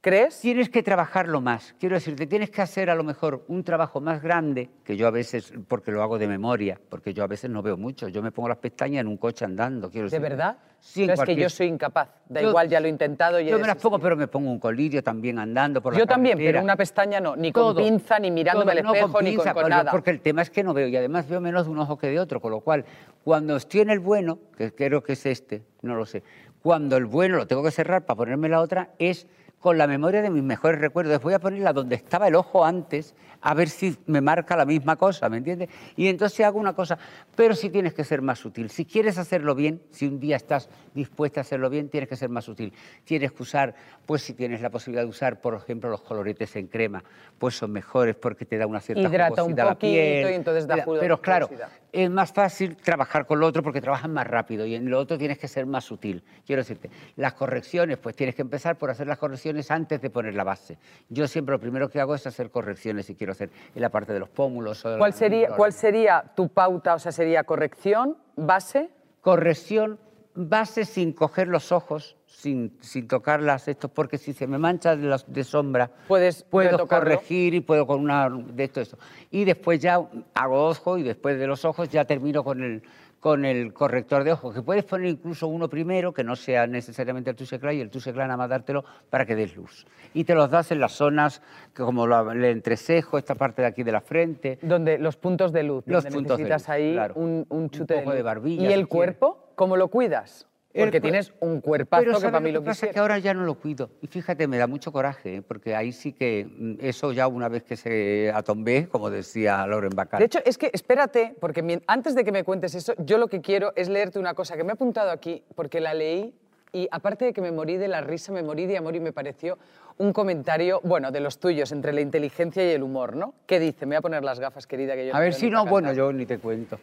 ¿Crees? 0.03 0.37
Tienes 0.41 0.67
que 0.69 0.83
trabajarlo 0.83 1.39
más. 1.39 1.75
Quiero 1.79 1.95
decirte, 1.95 2.27
tienes 2.27 2.49
que 2.49 2.61
hacer 2.61 2.89
a 2.89 2.95
lo 2.95 3.05
mejor 3.05 3.45
un 3.47 3.63
trabajo 3.63 4.01
más 4.01 4.21
grande, 4.21 4.69
que 4.83 4.97
yo 4.97 5.07
a 5.07 5.11
veces, 5.11 5.53
porque 5.69 5.91
lo 5.91 6.03
hago 6.03 6.19
de 6.19 6.27
memoria, 6.27 6.77
porque 6.89 7.13
yo 7.13 7.23
a 7.23 7.27
veces 7.27 7.49
no 7.49 7.61
veo 7.61 7.77
mucho. 7.77 8.09
Yo 8.09 8.21
me 8.21 8.29
pongo 8.33 8.49
las 8.49 8.57
pestañas 8.57 8.99
en 8.99 9.07
un 9.07 9.15
coche 9.15 9.45
andando. 9.45 9.89
Quiero 9.89 10.09
¿De 10.09 10.17
decir. 10.19 10.21
verdad? 10.29 10.57
Sí, 10.81 11.03
Pero 11.07 11.13
es 11.13 11.21
que 11.21 11.35
yo 11.37 11.49
soy 11.49 11.67
incapaz. 11.67 12.09
Da 12.27 12.41
Yo- 12.41 12.49
igual, 12.49 12.67
ya 12.67 12.81
lo 12.81 12.87
he 12.87 12.89
intentado. 12.89 13.39
y 13.39 13.45
Yo 13.45 13.57
me 13.57 13.65
las 13.65 13.77
pongo, 13.77 13.97
pero 13.97 14.17
me 14.17 14.27
pongo 14.27 14.51
un 14.51 14.59
colirio 14.59 15.01
también 15.01 15.39
andando 15.39 15.81
por 15.81 15.93
la 15.93 15.99
Yo 15.99 16.05
también, 16.05 16.33
carretera. 16.33 16.51
pero 16.57 16.63
una 16.65 16.75
pestaña 16.75 17.21
no, 17.21 17.37
ni 17.37 17.53
con 17.53 17.63
Todo, 17.73 17.75
pinza, 17.81 18.19
ni 18.19 18.29
mirándome 18.29 18.73
todo, 18.73 18.79
al 18.79 18.83
no 18.83 18.93
espejo, 18.93 19.07
ni 19.07 19.13
con, 19.13 19.23
pinza, 19.37 19.53
con 19.53 19.61
porque- 19.63 19.69
nada. 19.69 19.91
Porque 19.91 20.09
el 20.09 20.19
tema 20.19 20.41
es 20.41 20.49
que 20.49 20.63
no 20.65 20.73
veo 20.73 20.89
y 20.89 20.97
además 20.97 21.29
veo 21.29 21.39
menos 21.39 21.63
de 21.65 21.71
un 21.71 21.79
ojo 21.79 21.97
que 21.97 22.07
de 22.07 22.19
otro, 22.19 22.41
con 22.41 22.51
lo 22.51 22.59
cual 22.59 22.83
cuando 23.23 23.55
estoy 23.55 23.79
en 23.79 23.89
el 23.89 23.99
bueno, 24.01 24.37
que 24.57 24.75
creo 24.75 25.01
que 25.01 25.13
es 25.13 25.25
este, 25.25 25.63
no 25.81 25.95
lo 25.95 26.05
sé, 26.05 26.23
cuando 26.61 26.97
el 26.97 27.05
bueno 27.05 27.37
lo 27.37 27.47
tengo 27.47 27.63
que 27.63 27.71
cerrar 27.71 28.05
para 28.05 28.17
ponerme 28.17 28.49
la 28.49 28.59
otra, 28.59 28.89
es 28.99 29.27
con 29.63 29.77
la 29.77 29.87
memoria 29.87 30.21
de 30.21 30.29
mis 30.29 30.43
mejores 30.43 30.81
recuerdos. 30.81 31.21
Voy 31.21 31.33
a 31.33 31.39
ponerla 31.39 31.71
donde 31.71 31.95
estaba 31.95 32.27
el 32.27 32.35
ojo 32.35 32.65
antes, 32.65 33.15
a 33.39 33.53
ver 33.53 33.69
si 33.69 33.97
me 34.07 34.19
marca 34.19 34.57
la 34.57 34.65
misma 34.65 34.97
cosa, 34.97 35.29
¿me 35.29 35.37
entiendes? 35.37 35.69
Y 35.95 36.09
entonces 36.09 36.45
hago 36.45 36.59
una 36.59 36.73
cosa, 36.73 36.97
pero 37.33 37.55
sí 37.55 37.69
tienes 37.69 37.93
que 37.93 38.03
ser 38.03 38.21
más 38.21 38.39
sutil. 38.39 38.69
Si 38.69 38.83
quieres 38.83 39.17
hacerlo 39.17 39.55
bien, 39.55 39.81
si 39.89 40.05
un 40.05 40.19
día 40.19 40.35
estás 40.35 40.67
dispuesta 40.93 41.39
a 41.39 41.43
hacerlo 41.43 41.69
bien, 41.69 41.87
tienes 41.87 42.09
que 42.09 42.17
ser 42.17 42.27
más 42.27 42.43
sutil. 42.43 42.73
Tienes 43.05 43.31
que 43.31 43.41
usar, 43.41 43.73
pues 44.05 44.21
si 44.21 44.33
tienes 44.33 44.59
la 44.59 44.69
posibilidad 44.69 45.03
de 45.03 45.09
usar, 45.09 45.39
por 45.39 45.53
ejemplo, 45.55 45.89
los 45.89 46.01
coloretes 46.01 46.57
en 46.57 46.67
crema, 46.67 47.01
pues 47.37 47.55
son 47.55 47.71
mejores 47.71 48.17
porque 48.17 48.43
te 48.43 48.57
da 48.57 48.67
una 48.67 48.81
cierta 48.81 49.03
Hidrata 49.03 49.45
un 49.45 49.53
a 49.53 49.63
la 49.63 49.69
poquito 49.75 49.93
piel. 49.93 50.29
y 50.29 50.33
entonces 50.33 50.67
da 50.67 50.83
Pero 50.99 51.21
claro. 51.21 51.47
Es 51.93 52.09
más 52.09 52.33
fácil 52.33 52.75
trabajar 52.75 53.27
con 53.27 53.39
lo 53.39 53.45
otro 53.45 53.61
porque 53.61 53.79
trabajas 53.79 54.09
más 54.09 54.25
rápido 54.25 54.65
y 54.65 54.73
en 54.73 54.89
lo 54.89 54.99
otro 54.99 55.15
tienes 55.17 55.37
que 55.37 55.47
ser 55.47 55.67
más 55.67 55.85
sutil. 55.85 56.23
Quiero 56.43 56.63
decirte, 56.63 56.89
las 57.15 57.33
correcciones, 57.33 57.99
pues 57.99 58.15
tienes 58.15 58.33
que 58.33 58.41
empezar 58.41 58.77
por 58.77 58.89
hacer 58.89 59.05
las 59.05 59.19
correcciones 59.19 59.69
antes 59.69 60.01
de 60.01 60.09
poner 60.09 60.33
la 60.33 60.43
base. 60.43 60.79
Yo 61.09 61.27
siempre 61.27 61.53
lo 61.53 61.59
primero 61.59 61.89
que 61.89 62.01
hago 62.01 62.15
es 62.15 62.25
hacer 62.25 62.49
correcciones 62.49 63.05
si 63.05 63.13
quiero 63.13 63.31
hacer 63.31 63.51
en 63.75 63.81
la 63.81 63.89
parte 63.89 64.11
de 64.11 64.19
los 64.19 64.29
pómulos. 64.29 64.83
O 64.85 64.89
de 64.89 64.97
¿Cuál 64.97 65.13
sería, 65.13 65.49
¿Cuál 65.49 65.71
sería 65.71 66.23
tu 66.35 66.49
pauta? 66.49 66.95
O 66.95 66.99
sea, 66.99 67.11
sería 67.11 67.43
corrección, 67.43 68.17
base. 68.35 68.89
Corrección, 69.21 69.99
base 70.35 70.85
sin 70.85 71.13
coger 71.13 71.47
los 71.47 71.71
ojos, 71.71 72.15
sin, 72.25 72.75
sin 72.81 73.07
tocarlas 73.07 73.67
estos, 73.67 73.91
porque 73.91 74.17
si 74.17 74.33
se 74.33 74.47
me 74.47 74.57
mancha 74.57 74.95
de, 74.95 75.07
los- 75.07 75.31
de 75.31 75.43
sombra, 75.43 75.89
Puedes 76.07 76.43
puedo 76.43 76.87
corregir 76.87 77.53
y 77.53 77.61
puedo 77.61 77.85
con 77.87 77.99
una 78.01 78.29
de 78.29 78.63
esto, 78.63 78.81
esto. 78.81 78.97
Y 79.31 79.45
después 79.45 79.79
ya 79.79 80.01
hago 80.33 80.67
ojo 80.69 80.97
y 80.97 81.03
después 81.03 81.37
de 81.39 81.47
los 81.47 81.63
ojos 81.65 81.89
ya 81.89 82.05
termino 82.05 82.43
con 82.43 82.61
el, 82.63 82.81
con 83.19 83.45
el 83.45 83.71
corrector 83.71 84.23
de 84.25 84.33
ojos, 84.33 84.53
que 84.53 84.61
puedes 84.61 84.83
poner 84.83 85.07
incluso 85.11 85.47
uno 85.47 85.69
primero, 85.69 86.13
que 86.13 86.23
no 86.25 86.35
sea 86.35 86.67
necesariamente 86.67 87.29
el 87.29 87.35
Touche 87.37 87.57
Clay, 87.59 87.77
y 87.77 87.81
el 87.81 87.89
nada 88.15 88.35
más 88.35 88.49
dártelo 88.49 88.83
para 89.09 89.25
que 89.25 89.35
des 89.35 89.55
luz. 89.55 89.85
Y 90.13 90.25
te 90.25 90.35
los 90.35 90.49
das 90.49 90.71
en 90.71 90.79
las 90.81 90.91
zonas 90.93 91.41
que 91.73 91.83
como 91.83 92.05
la- 92.07 92.33
el 92.33 92.43
entrecejo, 92.43 93.17
esta 93.17 93.35
parte 93.35 93.61
de 93.61 93.69
aquí 93.69 93.83
de 93.83 93.91
la 93.93 94.01
frente, 94.01 94.57
Donde 94.61 94.97
los 94.97 95.15
puntos 95.15 95.53
de 95.53 95.63
luz. 95.63 95.83
Los 95.87 96.03
donde 96.03 96.17
puntos 96.17 96.37
de 96.37 96.43
necesitas 96.43 96.63
luz, 96.63 96.69
ahí 96.69 96.93
claro. 96.93 97.13
un, 97.15 97.45
un 97.49 97.61
Un 97.63 97.69
chute 97.69 97.95
poco 97.99 98.09
de 98.11 98.17
luz. 98.17 98.25
barbilla, 98.25 98.69
¿Y 98.69 98.73
el 98.73 98.87
cuerpo? 98.89 99.42
¿Cómo 99.55 99.77
lo 99.77 99.87
cuidas? 99.89 100.47
Porque 100.75 100.99
tienes 100.99 101.31
un 101.39 101.61
cuerpazo 101.61 102.01
Pero 102.01 102.13
que 102.13 102.19
¿sabes 102.21 102.31
para 102.31 102.39
mí 102.43 102.51
lo 102.51 102.59
lo 102.59 102.63
que 102.63 102.65
pasa? 102.69 102.77
quisiera. 102.79 102.93
que 102.93 102.99
ahora 102.99 103.19
ya 103.19 103.33
no 103.35 103.43
lo 103.43 103.53
cuido. 103.53 103.91
Y 104.01 104.07
fíjate, 104.07 104.47
me 104.47 104.57
da 104.57 104.65
mucho 104.65 104.91
coraje, 104.91 105.35
¿eh? 105.35 105.41
porque 105.43 105.75
ahí 105.75 105.91
sí 105.91 106.13
que 106.13 106.47
mm, 106.49 106.73
eso 106.79 107.11
ya 107.11 107.27
una 107.27 107.47
vez 107.47 107.63
que 107.63 107.77
se 107.77 108.31
atombé, 108.33 108.87
como 108.89 109.11
decía 109.11 109.67
Lauren 109.67 109.91
Bacall. 109.95 110.17
De 110.19 110.25
hecho, 110.25 110.39
es 110.43 110.57
que 110.57 110.71
espérate, 110.73 111.35
porque 111.39 111.79
antes 111.85 112.15
de 112.15 112.23
que 112.23 112.31
me 112.31 112.43
cuentes 112.43 112.73
eso, 112.73 112.93
yo 112.97 113.19
lo 113.19 113.27
que 113.27 113.39
quiero 113.39 113.71
es 113.75 113.87
leerte 113.87 114.17
una 114.17 114.33
cosa 114.33 114.57
que 114.57 114.63
me 114.63 114.71
he 114.71 114.73
apuntado 114.73 115.11
aquí, 115.11 115.43
porque 115.53 115.79
la 115.79 115.93
leí 115.93 116.33
y 116.71 116.87
aparte 116.89 117.25
de 117.25 117.33
que 117.33 117.41
me 117.41 117.51
morí 117.51 117.77
de 117.77 117.87
la 117.87 118.01
risa, 118.01 118.31
me 118.31 118.41
morí 118.41 118.65
de 118.65 118.77
amor 118.77 118.95
y 118.95 118.99
me 118.99 119.13
pareció 119.13 119.59
un 119.99 120.11
comentario, 120.11 120.81
bueno, 120.83 121.11
de 121.11 121.19
los 121.19 121.37
tuyos, 121.37 121.71
entre 121.71 121.93
la 121.93 122.01
inteligencia 122.01 122.65
y 122.67 122.71
el 122.73 122.81
humor, 122.81 123.15
¿no? 123.15 123.35
¿Qué 123.45 123.59
dice? 123.59 123.85
Me 123.85 123.89
voy 123.95 123.97
a 123.97 124.01
poner 124.01 124.23
las 124.23 124.39
gafas, 124.39 124.65
querida, 124.65 124.95
que 124.95 125.05
yo 125.05 125.15
a 125.15 125.19
ver 125.19 125.29
puedo 125.29 125.39
si 125.39 125.51
no, 125.51 125.67
bueno, 125.67 125.93
yo 125.93 126.11
ni 126.11 126.25
te 126.25 126.39
cuento. 126.39 126.79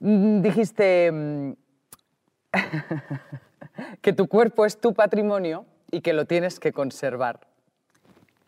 Mm, 0.00 0.42
Dijiste 0.42 1.12
mm, 1.12 1.52
que 4.02 4.12
tu 4.12 4.26
cuerpo 4.28 4.66
es 4.66 4.80
tu 4.80 4.94
patrimonio 4.94 5.66
y 5.90 6.00
que 6.00 6.12
lo 6.12 6.24
tienes 6.24 6.60
que 6.60 6.72
conservar. 6.72 7.40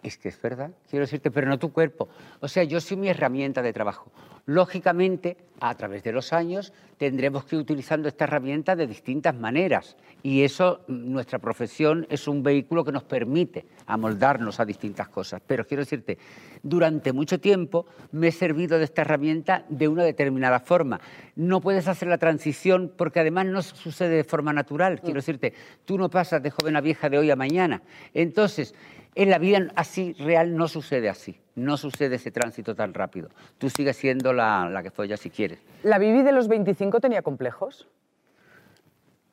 Es 0.02 0.18
que 0.18 0.28
es 0.28 0.40
verdad, 0.40 0.72
quiero 0.90 1.04
decirte, 1.04 1.30
pero 1.30 1.48
no 1.48 1.58
tu 1.58 1.72
cuerpo. 1.72 2.08
O 2.40 2.48
sea, 2.48 2.64
yo 2.64 2.80
soy 2.80 2.96
mi 2.96 3.08
herramienta 3.08 3.62
de 3.62 3.72
trabajo. 3.72 4.10
Lógicamente, 4.46 5.36
a 5.60 5.74
través 5.76 6.02
de 6.02 6.10
los 6.10 6.32
años, 6.32 6.72
tendremos 6.98 7.44
que 7.44 7.54
ir 7.54 7.62
utilizando 7.62 8.08
esta 8.08 8.24
herramienta 8.24 8.74
de 8.74 8.88
distintas 8.88 9.34
maneras. 9.36 9.96
Y 10.22 10.42
eso, 10.42 10.80
mm, 10.88 11.12
nuestra 11.12 11.38
profesión 11.38 12.06
es 12.10 12.26
un 12.26 12.42
vehículo 12.42 12.84
que 12.84 12.90
nos 12.90 13.04
permite 13.04 13.64
amoldarnos 13.86 14.58
a 14.58 14.64
distintas 14.64 15.08
cosas. 15.08 15.40
Pero 15.46 15.64
quiero 15.64 15.82
decirte, 15.82 16.18
durante 16.62 17.12
mucho 17.12 17.38
tiempo 17.38 17.86
me 18.10 18.28
he 18.28 18.32
servido 18.32 18.78
de 18.78 18.84
esta 18.84 19.02
herramienta 19.02 19.64
de 19.68 19.86
una 19.86 20.02
determinada 20.02 20.58
forma. 20.58 21.00
No 21.36 21.60
puedes 21.60 21.86
hacer 21.86 22.08
la 22.08 22.18
transición 22.18 22.92
porque 22.96 23.20
además 23.20 23.46
no 23.46 23.62
sucede 23.62 24.16
de 24.16 24.24
forma 24.24 24.52
natural. 24.52 25.00
Quiero 25.00 25.20
decirte, 25.20 25.54
tú 25.84 25.98
no 25.98 26.10
pasas 26.10 26.42
de 26.42 26.50
joven 26.50 26.74
a 26.74 26.80
vieja 26.80 27.08
de 27.08 27.18
hoy 27.18 27.30
a 27.30 27.36
mañana. 27.36 27.82
Entonces, 28.12 28.74
en 29.14 29.30
la 29.30 29.38
vida 29.38 29.68
así 29.76 30.14
real 30.14 30.56
no 30.56 30.68
sucede 30.68 31.08
así, 31.08 31.38
no 31.54 31.76
sucede 31.76 32.16
ese 32.16 32.30
tránsito 32.30 32.74
tan 32.74 32.94
rápido. 32.94 33.28
Tú 33.58 33.68
sigues 33.68 33.96
siendo 33.96 34.32
la, 34.32 34.68
la 34.70 34.82
que 34.82 34.90
fue 34.90 35.08
ya 35.08 35.16
si 35.16 35.30
quieres. 35.30 35.60
¿La 35.82 35.98
Vivi 35.98 36.22
de 36.22 36.32
los 36.32 36.48
25 36.48 37.00
tenía 37.00 37.22
complejos? 37.22 37.88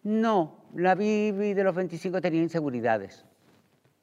No, 0.03 0.65
la 0.75 0.95
Bibi 0.95 1.53
de 1.53 1.63
los 1.63 1.75
25 1.75 2.21
tenía 2.21 2.41
inseguridades. 2.41 3.25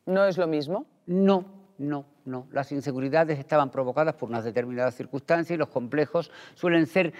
¿No 0.04 0.24
es 0.24 0.38
lo 0.38 0.46
mismo? 0.46 0.86
No, 1.06 1.44
no, 1.78 2.06
no. 2.24 2.46
Las 2.52 2.70
inseguridades 2.72 3.38
estaban 3.38 3.70
provocadas 3.70 4.14
por 4.14 4.28
unas 4.28 4.44
determinadas 4.44 4.94
circunstancias 4.94 5.54
y 5.54 5.58
los 5.58 5.68
complejos 5.68 6.30
suelen 6.54 6.86
ser, 6.86 7.12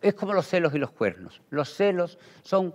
es 0.00 0.14
como 0.14 0.32
los 0.32 0.46
celos 0.46 0.74
y 0.74 0.78
los 0.78 0.92
cuernos. 0.92 1.42
Los 1.50 1.74
celos 1.74 2.18
son 2.42 2.74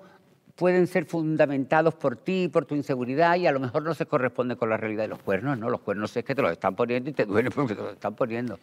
pueden 0.62 0.86
ser 0.86 1.06
fundamentados 1.06 1.96
por 1.96 2.18
ti, 2.18 2.48
por 2.48 2.68
tu 2.68 2.76
inseguridad 2.76 3.36
y 3.36 3.48
a 3.48 3.52
lo 3.52 3.60
mejor 3.60 3.82
no 3.82 3.96
se 3.96 4.06
corresponde 4.06 4.56
con 4.56 4.70
la 4.70 4.78
realidad 4.78 5.06
de 5.06 5.08
los 5.08 5.18
cuernos, 5.18 5.58
¿no? 5.58 5.72
Los 5.72 5.82
cuernos 5.82 6.16
es 6.16 6.24
que 6.24 6.36
te 6.36 6.42
los 6.44 6.52
están 6.52 6.76
poniendo 6.76 7.10
y 7.10 7.14
te 7.14 7.26
duele 7.26 7.50
porque 7.56 7.74
te 7.74 7.82
los 7.82 7.94
están 7.94 8.14
poniendo. 8.14 8.60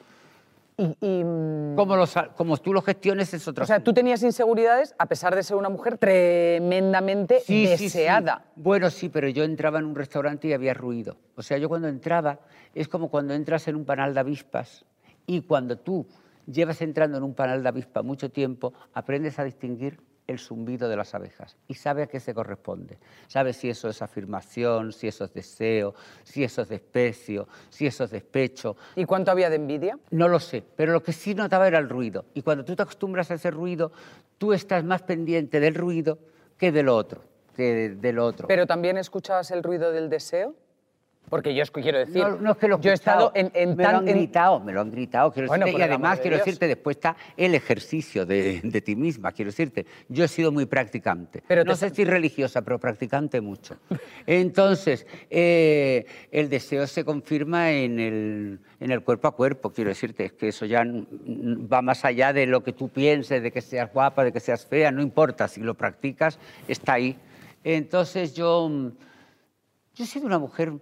Y, 0.77 0.97
y, 1.01 1.25
mm, 1.25 1.75
Como, 1.75 1.97
los, 1.97 2.15
como 2.37 2.57
tú 2.59 2.73
lo 2.73 2.83
gestiones 2.83 3.35
es 3.35 3.49
otra 3.49 3.65
o 3.65 3.67
sea, 3.67 3.83
tú 3.83 3.93
tenías 3.93 4.23
inseguridades 4.23 4.95
a 4.97 5.07
pesar 5.07 5.35
de 5.35 5.43
ser 5.43 5.57
una 5.57 5.71
mujer 5.71 5.99
tremendamente 5.99 7.41
Sí, 7.41 7.67
sí, 7.67 7.77
sí. 7.77 7.85
deseada. 7.87 8.45
Bueno, 8.55 8.91
sí, 8.91 9.09
pero 9.09 9.29
yo 9.29 9.43
entraba 9.43 9.81
en 9.81 9.87
un 9.87 9.97
restaurante 9.97 10.47
y 10.47 10.53
había 10.53 10.75
ruido. 10.75 11.17
O 11.35 11.43
sea, 11.43 11.59
yo 11.59 11.69
cuando 11.69 11.89
entraba 11.89 12.39
es 12.77 12.87
como 12.87 13.11
cuando 13.11 13.35
entras 13.35 13.67
en 13.67 13.75
un 13.75 13.85
panal 13.85 14.15
de 14.15 14.21
avispas 14.21 14.85
y 15.27 15.41
cuando 15.41 15.77
tú 15.77 16.07
llevas 16.47 16.81
entrando 16.81 17.19
en 17.19 17.25
un 17.25 17.35
panal 17.35 17.61
de 17.65 17.69
avispas 17.71 18.05
mucho 18.05 18.31
tiempo, 18.31 18.73
aprendes 18.95 19.41
a 19.41 19.43
distinguir 19.43 19.99
el 20.29 20.39
zumbido 20.39 20.89
de 20.89 20.97
las 20.97 21.15
abejas 21.15 21.57
y 21.67 21.75
sabes 21.75 22.07
a 22.07 22.11
qué 22.11 22.21
se 22.21 22.35
corresponde. 22.35 22.99
Sabes 23.27 23.57
si 23.57 23.71
eso 23.71 23.89
es 23.89 24.01
afirmación, 24.03 24.93
si 24.93 25.09
eso 25.09 25.25
es 25.25 25.33
deseo, 25.33 25.95
si 26.23 26.45
eso 26.45 26.63
es 26.63 26.69
desprecio, 26.69 27.49
si 27.71 27.87
eso 27.87 28.05
es 28.05 28.11
despecho. 28.11 28.77
¿Y 28.95 29.07
cuánto 29.07 29.31
había 29.31 29.51
de 29.51 29.57
envidia? 29.57 29.99
No 30.11 30.29
lo 30.29 30.39
sé, 30.39 30.63
pero 30.77 30.93
lo 30.93 31.03
que 31.03 31.13
sí 31.13 31.35
notaba 31.35 31.67
era 31.67 31.79
el 31.79 31.89
ruido. 31.89 32.27
Y 32.35 32.43
cuando 32.43 32.65
tú 32.65 32.77
te 32.77 32.83
acostumbras 32.83 33.31
a 33.31 33.35
ese 33.35 33.51
ruido, 33.51 33.91
tú 34.37 34.53
estás 34.53 34.85
más 34.85 35.03
pendiente 35.03 35.61
del 35.61 35.75
ruido 35.75 36.19
que 36.59 36.71
del 36.73 36.89
otro, 36.89 37.23
que 37.57 37.63
de, 37.63 37.89
de 37.97 38.13
lo 38.13 38.27
otro. 38.27 38.47
¿Pero 38.47 38.67
también 38.67 38.99
escuchabas 38.99 39.51
el 39.51 39.63
ruido 39.63 39.91
del 39.93 40.11
deseo? 40.11 40.55
Porque 41.29 41.55
yo 41.55 41.65
quiero 41.67 41.99
decir, 41.99 42.23
no, 42.23 42.37
no 42.37 42.53
es 42.53 42.57
que 42.59 42.69
lo 42.69 42.77
he 42.77 42.81
yo 42.81 42.91
he 42.91 42.95
estado 42.95 43.33
en, 43.35 43.47
escuchado, 43.47 43.63
en 43.71 43.77
me 43.77 43.83
lo 43.85 43.89
han 43.99 44.09
en- 44.09 44.15
gritado, 44.17 44.61
me 44.61 44.73
lo 44.73 44.81
han 44.81 44.91
gritado. 44.91 45.33
Quiero 45.33 45.49
Bueno, 45.49 45.67
decirte, 45.67 45.81
y 45.81 45.85
además 45.85 46.17
de 46.19 46.23
quiero 46.23 46.37
decirte, 46.39 46.67
después 46.69 46.97
está 46.97 47.17
el 47.37 47.55
ejercicio 47.55 48.25
de, 48.27 48.61
de 48.63 48.81
ti 48.81 48.97
misma. 48.97 49.33
Quiero 49.33 49.51
decirte, 49.51 49.87
yo 50.09 50.25
he 50.25 50.29
sido 50.29 50.51
muy 50.53 50.67
practicante. 50.67 51.43
Pero 51.47 51.65
no 51.65 51.73
te- 51.73 51.79
sé 51.79 51.91
si 51.95 52.05
religiosa, 52.05 52.63
pero 52.63 52.79
practicante 52.79 53.41
mucho. 53.41 53.77
Entonces, 54.27 55.07
eh, 55.31 56.07
el 56.31 56.49
deseo 56.49 56.87
se 56.87 57.05
confirma 57.05 57.71
en 57.73 57.99
el, 57.99 58.61
en 58.81 58.91
el 58.91 59.03
cuerpo 59.03 59.29
a 59.29 59.35
cuerpo. 59.37 59.71
Quiero 59.71 59.89
decirte, 59.91 60.25
es 60.27 60.33
que 60.33 60.49
eso 60.49 60.67
ya 60.67 60.85
va 60.85 61.83
más 61.83 62.05
allá 62.05 62.33
de 62.33 62.47
lo 62.47 62.63
que 62.63 62.73
tú 62.73 62.89
pienses, 62.89 63.43
de 63.43 63.51
que 63.53 63.61
seas 63.61 63.93
guapa, 63.93 64.25
de 64.25 64.33
que 64.33 64.41
seas 64.41 64.65
fea, 64.67 64.91
no 64.91 65.03
importa. 65.03 65.49
Si 65.49 65.61
lo 65.61 65.75
practicas, 65.75 66.39
está 66.67 66.95
ahí. 66.95 67.17
Entonces, 67.65 68.35
yo, 68.35 68.71
yo 69.95 70.05
he 70.05 70.07
sido 70.07 70.27
una 70.27 70.39
mujer 70.39 70.73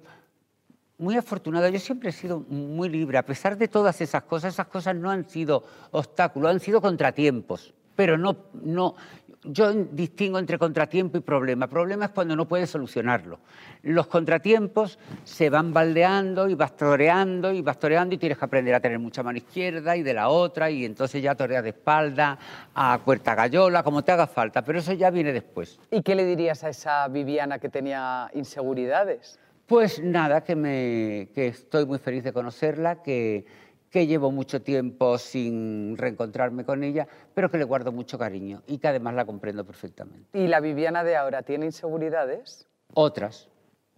muy 0.99 1.17
afortunada. 1.17 1.69
Yo 1.69 1.79
siempre 1.79 2.11
he 2.11 2.13
sido 2.13 2.41
muy 2.41 2.89
libre. 2.89 3.19
A 3.19 3.25
pesar 3.25 3.57
de 3.57 3.69
todas 3.69 4.01
esas 4.01 4.23
cosas, 4.23 4.55
esas 4.55 4.67
cosas 4.67 4.95
no 4.97 5.11
han 5.11 5.29
sido 5.29 5.65
obstáculos, 5.91 6.51
han 6.51 6.61
sido 6.61 6.81
contratiempos. 6.81 7.75
Pero 7.95 8.19
no, 8.19 8.37
no, 8.53 8.95
yo 9.43 9.73
distingo 9.73 10.39
entre 10.39 10.59
contratiempo 10.59 11.17
y 11.19 11.21
problema. 11.21 11.67
Problema 11.67 12.07
es 12.07 12.11
cuando 12.11 12.37
no 12.37 12.47
puedes 12.47 12.69
solucionarlo. 12.69 13.39
Los 13.83 14.07
contratiempos 14.07 14.99
se 15.25 15.49
van 15.51 15.73
baldeando 15.73 16.49
y 16.49 16.55
vas 16.55 16.77
toreando 16.77 17.53
y 17.53 17.63
vas 17.63 17.79
toreando 17.79 18.15
y 18.15 18.19
tienes 18.19 18.39
que 18.39 18.45
aprender 18.45 18.75
a 18.75 18.81
tener 18.81 18.99
mucha 18.99 19.23
mano 19.23 19.39
izquierda 19.39 19.97
y 19.97 20.03
de 20.03 20.15
la 20.15 20.29
otra 20.29 20.71
y 20.71 20.85
entonces 20.85 21.23
ya 21.23 21.35
toreas 21.35 21.63
de 21.63 21.71
espalda, 21.71 22.39
a 22.75 22.99
cuerta 23.05 23.35
gallola, 23.35 23.83
como 23.83 24.03
te 24.03 24.13
haga 24.13 24.27
falta. 24.27 24.63
Pero 24.63 24.81
eso 24.81 24.93
ya 24.93 25.11
viene 25.11 25.33
después. 25.33 25.79
¿Y 25.91 26.03
qué 26.03 26.15
le 26.15 26.25
dirías 26.25 26.65
a 26.65 26.69
esa 26.69 27.07
Viviana 27.09 27.59
que 27.59 27.69
tenía 27.69 28.31
inseguridades? 28.35 29.39
Pues 29.67 30.01
nada, 30.01 30.45
que, 30.45 30.55
me, 30.55 31.29
que 31.35 31.49
estoy 31.49 31.87
muy 31.87 31.99
feliz 31.99 32.23
de 32.23 32.33
conocerla, 32.33 33.03
que, 33.03 33.45
que 33.91 34.07
llevo 34.07 34.31
mucho 34.31 34.63
tiempo 34.63 35.19
sin 35.19 35.97
reencontrarme 35.97 36.65
con 36.65 36.85
ella, 36.85 37.09
pero 37.35 37.51
que 37.51 37.59
le 37.59 37.65
guardo 37.65 37.91
mucho 37.91 38.17
cariño 38.17 38.63
y 38.69 38.79
que 38.79 38.87
además 38.87 39.15
la 39.15 39.25
comprendo 39.25 39.65
perfectamente. 39.65 40.39
¿Y 40.39 40.47
la 40.47 40.61
Viviana 40.61 41.03
de 41.03 41.17
ahora 41.17 41.43
tiene 41.43 41.67
inseguridades? 41.67 42.69
Otras, 42.95 43.49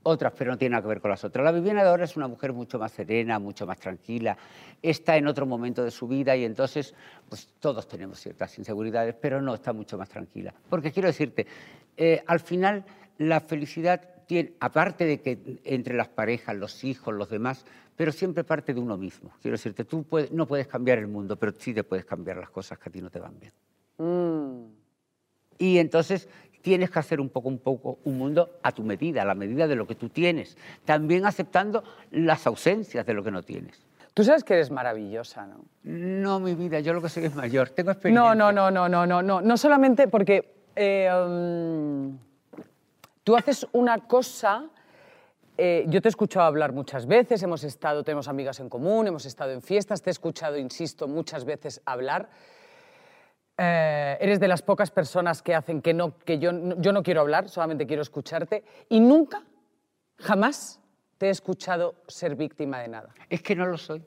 otras, 0.05 0.33
pero 0.39 0.53
no 0.53 0.57
tiene 0.57 0.73
nada 0.73 0.83
que 0.83 0.89
ver 0.89 1.01
con 1.03 1.11
las 1.11 1.23
otras. 1.23 1.45
La 1.45 1.53
Viviana 1.53 1.83
de 1.83 1.91
ahora 1.91 2.05
es 2.05 2.17
una 2.17 2.29
mujer 2.29 2.55
mucho 2.55 2.79
más 2.79 2.93
serena, 2.93 3.39
mucho 3.39 3.67
más 3.67 3.79
tranquila, 3.79 4.39
está 4.81 5.19
en 5.19 5.27
otro 5.27 5.45
momento 5.45 5.85
de 5.85 5.91
su 5.91 6.09
vida 6.09 6.35
y 6.35 6.47
entonces, 6.47 6.95
pues 7.29 7.47
todos 7.61 7.87
tenemos 7.87 8.19
ciertas 8.19 8.59
inseguridades, 8.59 9.15
pero 9.21 9.43
no 9.43 9.53
está 9.53 9.75
mucho 9.75 9.99
más 9.99 10.09
tranquila. 10.09 10.55
Porque 10.71 10.93
quiero 10.93 11.09
decirte, 11.09 11.47
eh, 11.95 12.23
al 12.27 12.41
final 12.41 12.87
la 13.19 13.41
felicidad 13.41 14.18
tiene, 14.29 14.53
aparte 14.61 15.07
de 15.07 15.21
que 15.23 15.59
entre 15.65 15.97
las 15.97 16.09
parejas, 16.09 16.55
los 16.55 16.85
hijos, 16.85 17.15
los 17.15 17.31
demás, 17.31 17.65
pero 17.97 18.13
siempre 18.13 18.45
parte 18.45 18.75
de 18.75 18.79
uno 18.79 18.97
mismo. 18.99 19.31
Quiero 19.41 19.57
decirte, 19.57 19.85
tú 19.85 20.05
puedes- 20.05 20.31
no 20.31 20.47
puedes 20.47 20.69
cambiar 20.69 20.99
el 20.99 21.09
mundo, 21.09 21.37
pero 21.37 21.53
sí 21.59 21.73
te 21.75 21.83
puedes 21.83 22.05
cambiar 22.05 22.37
las 22.37 22.51
cosas 22.51 22.79
que 22.79 22.91
a 22.91 22.93
ti 22.93 23.01
no 23.01 23.11
te 23.11 23.19
van 23.19 23.35
bien. 23.41 23.53
Mm. 23.97 24.67
Y 25.59 25.79
entonces 25.79 26.29
tienes 26.61 26.91
que 26.91 26.99
hacer 26.99 27.21
un 27.21 27.31
poco, 27.31 27.49
un 27.49 27.59
poco 27.59 27.99
un 28.05 28.19
mundo 28.19 28.59
a 28.63 28.71
tu 28.71 28.83
medida, 28.85 29.23
a 29.23 29.25
la 29.25 29.35
medida 29.35 29.67
de 29.67 29.75
lo 29.75 29.87
que 29.87 29.95
tú 29.95 30.11
tienes, 30.11 30.57
también 30.85 31.25
aceptando 31.25 31.83
las 32.11 32.47
ausencias 32.47 33.07
de 33.07 33.15
lo 33.15 33.25
que 33.25 33.31
no 33.31 33.43
tienes. 33.43 33.83
Tú 34.13 34.25
sabes 34.25 34.45
que 34.45 34.55
eres 34.55 34.71
maravillosa, 34.71 35.47
¿no? 35.47 35.65
No, 35.85 36.39
mi 36.39 36.55
vida, 36.55 36.81
yo 36.81 36.93
lo 36.93 37.01
que 37.01 37.09
soy 37.09 37.25
es 37.25 37.35
mayor, 37.35 37.71
tengo 37.71 37.93
experiencia. 37.93 38.35
No, 38.35 38.35
no, 38.35 38.53
no, 38.53 38.71
no, 38.71 38.89
no, 38.89 39.07
no, 39.07 39.23
no. 39.23 39.41
No 39.41 39.57
solamente 39.57 40.07
porque 40.07 40.55
eh, 40.77 41.09
um, 41.27 42.19
tú 43.29 43.37
haces 43.37 43.67
una 43.73 43.99
cosa. 44.09 44.71
eh, 45.59 45.85
yo 45.89 46.01
te 46.01 46.09
he 46.09 46.11
escuchado 46.17 46.47
hablar 46.47 46.73
muchas 46.73 47.05
veces, 47.07 47.43
hemos 47.43 47.63
estado, 47.63 48.03
tenemos 48.03 48.27
amigas 48.27 48.59
en 48.59 48.71
común, 48.71 49.07
hemos 49.07 49.27
estado 49.27 49.51
en 49.53 49.61
fiestas, 49.61 50.01
te 50.01 50.09
he 50.09 50.13
escuchado, 50.13 50.57
insisto, 50.57 51.07
muchas 51.07 51.45
veces 51.45 51.83
hablar. 51.85 52.31
Eh, 53.59 54.17
eres 54.19 54.41
de 54.41 54.49
las 54.49 54.63
pocas 54.63 54.91
personas 54.91 55.43
que 55.43 55.55
hacen 55.55 55.83
que, 55.83 55.93
no, 55.93 56.17
que 56.17 56.39
yo, 56.39 56.53
no- 56.53 56.81
yo 56.81 56.91
no 56.95 57.03
quiero 57.03 57.21
hablar, 57.21 57.51
solamente 57.51 57.87
quiero 57.87 58.01
escucharte. 58.01 58.65
Y 58.89 58.99
nunca, 59.01 59.43
jamás 60.19 60.81
te 61.19 61.27
he 61.27 61.31
escuchado 61.31 61.97
ser 62.07 62.35
víctima 62.35 62.79
de 62.81 62.89
nada. 62.89 63.11
Es 63.29 63.43
que 63.43 63.55
no 63.55 63.67
lo 63.67 63.77
soy. 63.77 64.03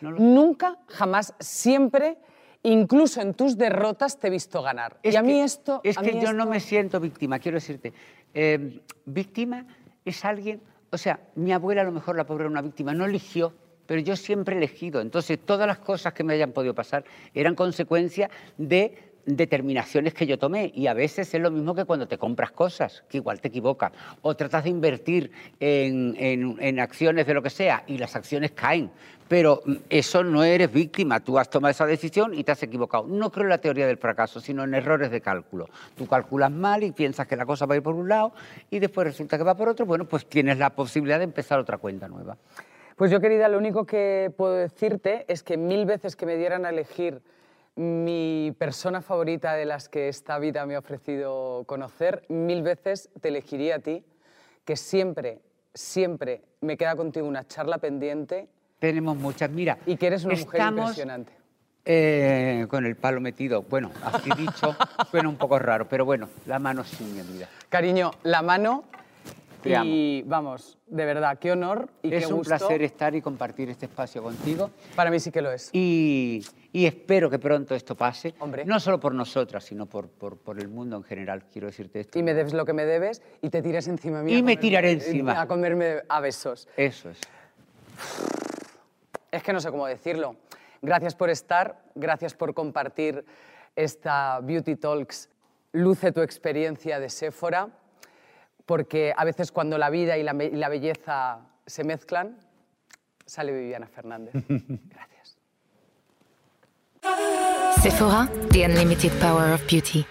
No 0.00 0.12
lo- 0.12 0.20
Nunca, 0.20 0.78
jamás, 0.86 1.34
siempre, 1.38 2.16
incluso 2.62 3.20
en 3.20 3.34
tus 3.34 3.56
derrotas 3.56 4.18
te 4.18 4.26
he 4.28 4.30
visto 4.30 4.62
ganar. 4.62 4.98
Es 5.02 5.14
y 5.14 5.16
a 5.16 5.22
mí 5.22 5.32
que- 5.34 5.44
esto... 5.44 5.80
Es 5.84 5.96
que 5.98 6.20
yo 6.20 6.32
no 6.32 6.46
me 6.46 6.60
siento 6.60 7.00
víctima, 7.00 7.38
quiero 7.38 7.56
decirte. 7.56 7.92
eh, 8.34 8.80
víctima 9.06 9.66
es 10.04 10.24
alguien, 10.24 10.60
o 10.90 10.98
sea, 10.98 11.20
mi 11.34 11.52
abuela 11.52 11.82
a 11.82 11.84
lo 11.84 11.92
mejor 11.92 12.16
la 12.16 12.24
pobre 12.26 12.44
era 12.44 12.50
una 12.50 12.62
víctima, 12.62 12.92
no 12.94 13.04
eligió, 13.06 13.52
pero 13.86 14.00
yo 14.00 14.16
siempre 14.16 14.54
he 14.54 14.58
elegido. 14.58 15.00
Entonces, 15.00 15.38
todas 15.44 15.66
las 15.66 15.78
cosas 15.78 16.12
que 16.12 16.22
me 16.24 16.34
hayan 16.34 16.52
podido 16.52 16.74
pasar 16.74 17.04
eran 17.32 17.54
consecuencia 17.54 18.28
de 18.58 19.07
determinaciones 19.26 20.14
que 20.14 20.26
yo 20.26 20.38
tomé 20.38 20.72
y 20.74 20.86
a 20.86 20.94
veces 20.94 21.32
es 21.34 21.40
lo 21.40 21.50
mismo 21.50 21.74
que 21.74 21.84
cuando 21.84 22.08
te 22.08 22.18
compras 22.18 22.50
cosas, 22.50 23.04
que 23.08 23.18
igual 23.18 23.40
te 23.40 23.48
equivocas, 23.48 23.92
o 24.22 24.34
tratas 24.36 24.64
de 24.64 24.70
invertir 24.70 25.30
en, 25.60 26.14
en- 26.18 26.56
en 26.60 26.80
acciones 26.80 27.26
de 27.26 27.34
lo 27.34 27.42
que 27.42 27.50
sea 27.50 27.84
y 27.86 27.98
las 27.98 28.16
acciones 28.16 28.52
caen, 28.52 28.90
pero 29.28 29.60
mm, 29.64 29.74
eso 29.90 30.24
no 30.24 30.42
eres 30.44 30.72
víctima, 30.72 31.20
tú 31.20 31.38
has 31.38 31.50
tomado 31.50 31.70
esa 31.70 31.86
decisión 31.86 32.32
y 32.34 32.44
te 32.44 32.52
has 32.52 32.62
equivocado. 32.62 33.06
No 33.06 33.30
creo 33.30 33.44
en 33.44 33.50
la 33.50 33.58
teoría 33.58 33.86
del 33.86 33.98
fracaso, 33.98 34.40
sino 34.40 34.64
en 34.64 34.72
errores 34.74 35.10
de 35.10 35.20
cálculo. 35.20 35.68
Tú 35.96 36.06
calculas 36.06 36.50
mal 36.50 36.82
y 36.82 36.92
piensas 36.92 37.26
que 37.26 37.36
la 37.36 37.44
cosa 37.46 37.66
va 37.66 37.74
a 37.74 37.76
ir 37.76 37.82
por 37.82 37.94
un 37.94 38.08
lado 38.08 38.32
y 38.70 38.78
después 38.78 39.06
resulta 39.06 39.36
que 39.36 39.44
va 39.44 39.54
por 39.56 39.68
otro, 39.68 39.84
bueno, 39.86 40.06
pues 40.06 40.26
tienes 40.26 40.58
la 40.58 40.70
posibilidad 40.70 41.18
de 41.18 41.24
empezar 41.24 41.58
otra 41.58 41.76
cuenta 41.78 42.08
nueva. 42.08 42.36
Pues 42.96 43.10
yo, 43.12 43.20
querida, 43.20 43.48
lo 43.48 43.58
único 43.58 43.86
que 43.86 44.32
puedo 44.36 44.54
decirte 44.54 45.24
es 45.28 45.44
que 45.44 45.56
mil 45.56 45.86
veces 45.86 46.16
que 46.16 46.26
me 46.26 46.36
dieran 46.36 46.66
a 46.66 46.70
elegir 46.70 47.20
mi 47.78 48.52
persona 48.58 49.00
favorita 49.02 49.54
de 49.54 49.64
las 49.64 49.88
que 49.88 50.08
esta 50.08 50.38
vida 50.40 50.66
me 50.66 50.74
ha 50.74 50.80
ofrecido 50.80 51.62
conocer, 51.66 52.24
mil 52.28 52.62
veces 52.62 53.08
te 53.20 53.28
elegiría 53.28 53.76
a 53.76 53.78
ti, 53.78 54.04
que 54.64 54.74
siempre, 54.76 55.38
siempre 55.72 56.42
me 56.60 56.76
queda 56.76 56.96
contigo 56.96 57.28
una 57.28 57.46
charla 57.46 57.78
pendiente 57.78 58.48
Tenemos 58.80 59.16
muchas, 59.16 59.48
mira. 59.50 59.78
y 59.86 59.96
que 59.96 60.08
eres 60.08 60.24
una 60.24 60.34
mujer 60.34 60.60
impresionante. 60.60 61.32
eh, 61.84 62.66
con 62.68 62.84
el 62.84 62.96
palo 62.96 63.20
metido, 63.20 63.62
bueno, 63.62 63.92
así 64.02 64.28
dicho, 64.36 64.74
suena 65.10 65.28
un 65.28 65.36
poco 65.36 65.58
raro, 65.60 65.88
pero 65.88 66.04
bueno, 66.04 66.28
la 66.46 66.58
mano 66.58 66.82
sí, 66.82 67.04
mi 67.04 67.22
vida. 67.32 67.48
Cariño, 67.68 68.10
la 68.24 68.42
mano 68.42 68.84
Te 69.62 69.70
y 69.84 70.22
vamos, 70.22 70.78
de 70.86 71.04
verdad, 71.04 71.36
qué 71.38 71.50
honor 71.50 71.88
y 72.02 72.14
es 72.14 72.26
qué 72.26 72.32
un 72.32 72.38
gusto. 72.38 72.56
placer 72.56 72.80
estar 72.82 73.14
y 73.14 73.20
compartir 73.20 73.68
este 73.70 73.86
espacio 73.86 74.22
contigo. 74.22 74.70
Para 74.94 75.10
mí 75.10 75.18
sí 75.18 75.32
que 75.32 75.42
lo 75.42 75.50
es. 75.50 75.70
Y, 75.72 76.44
y 76.72 76.86
espero 76.86 77.28
que 77.28 77.38
pronto 77.40 77.74
esto 77.74 77.96
pase, 77.96 78.34
Hombre. 78.38 78.64
no 78.64 78.78
solo 78.78 79.00
por 79.00 79.14
nosotras, 79.14 79.64
sino 79.64 79.86
por, 79.86 80.08
por, 80.08 80.36
por 80.36 80.60
el 80.60 80.68
mundo 80.68 80.96
en 80.96 81.02
general, 81.02 81.44
quiero 81.52 81.66
decirte 81.66 82.00
esto. 82.00 82.18
Y 82.18 82.22
me 82.22 82.34
debes 82.34 82.52
lo 82.52 82.64
que 82.64 82.72
me 82.72 82.84
debes 82.84 83.20
y 83.42 83.50
te 83.50 83.60
tiras 83.60 83.88
encima 83.88 84.22
mía. 84.22 84.38
Y 84.38 84.42
me 84.42 84.52
comerme- 84.54 84.60
tiraré 84.60 84.92
encima. 84.92 85.40
A 85.40 85.48
comerme 85.48 86.02
a 86.08 86.20
besos. 86.20 86.68
Eso 86.76 87.10
es. 87.10 87.18
Es 89.30 89.42
que 89.42 89.52
no 89.52 89.60
sé 89.60 89.70
cómo 89.70 89.86
decirlo. 89.86 90.36
Gracias 90.80 91.14
por 91.14 91.30
estar, 91.30 91.82
gracias 91.94 92.34
por 92.34 92.54
compartir 92.54 93.24
esta 93.74 94.40
Beauty 94.40 94.76
Talks. 94.76 95.28
Luce 95.72 96.12
tu 96.12 96.22
experiencia 96.22 96.98
de 97.00 97.10
Sephora, 97.10 97.68
porque 98.68 99.14
a 99.16 99.24
veces 99.24 99.50
cuando 99.50 99.78
la 99.78 99.88
vida 99.88 100.18
y 100.18 100.22
la, 100.22 100.34
me- 100.34 100.44
y 100.44 100.56
la 100.56 100.68
belleza 100.68 101.40
se 101.66 101.84
mezclan, 101.84 102.36
sale 103.24 103.50
Viviana 103.52 103.86
Fernández. 103.86 104.34
Gracias. 104.48 105.36
Sephora, 107.82 108.28
the 108.52 108.64
unlimited 108.66 109.12
power 109.20 109.52
of 109.54 109.66
beauty. 109.66 110.04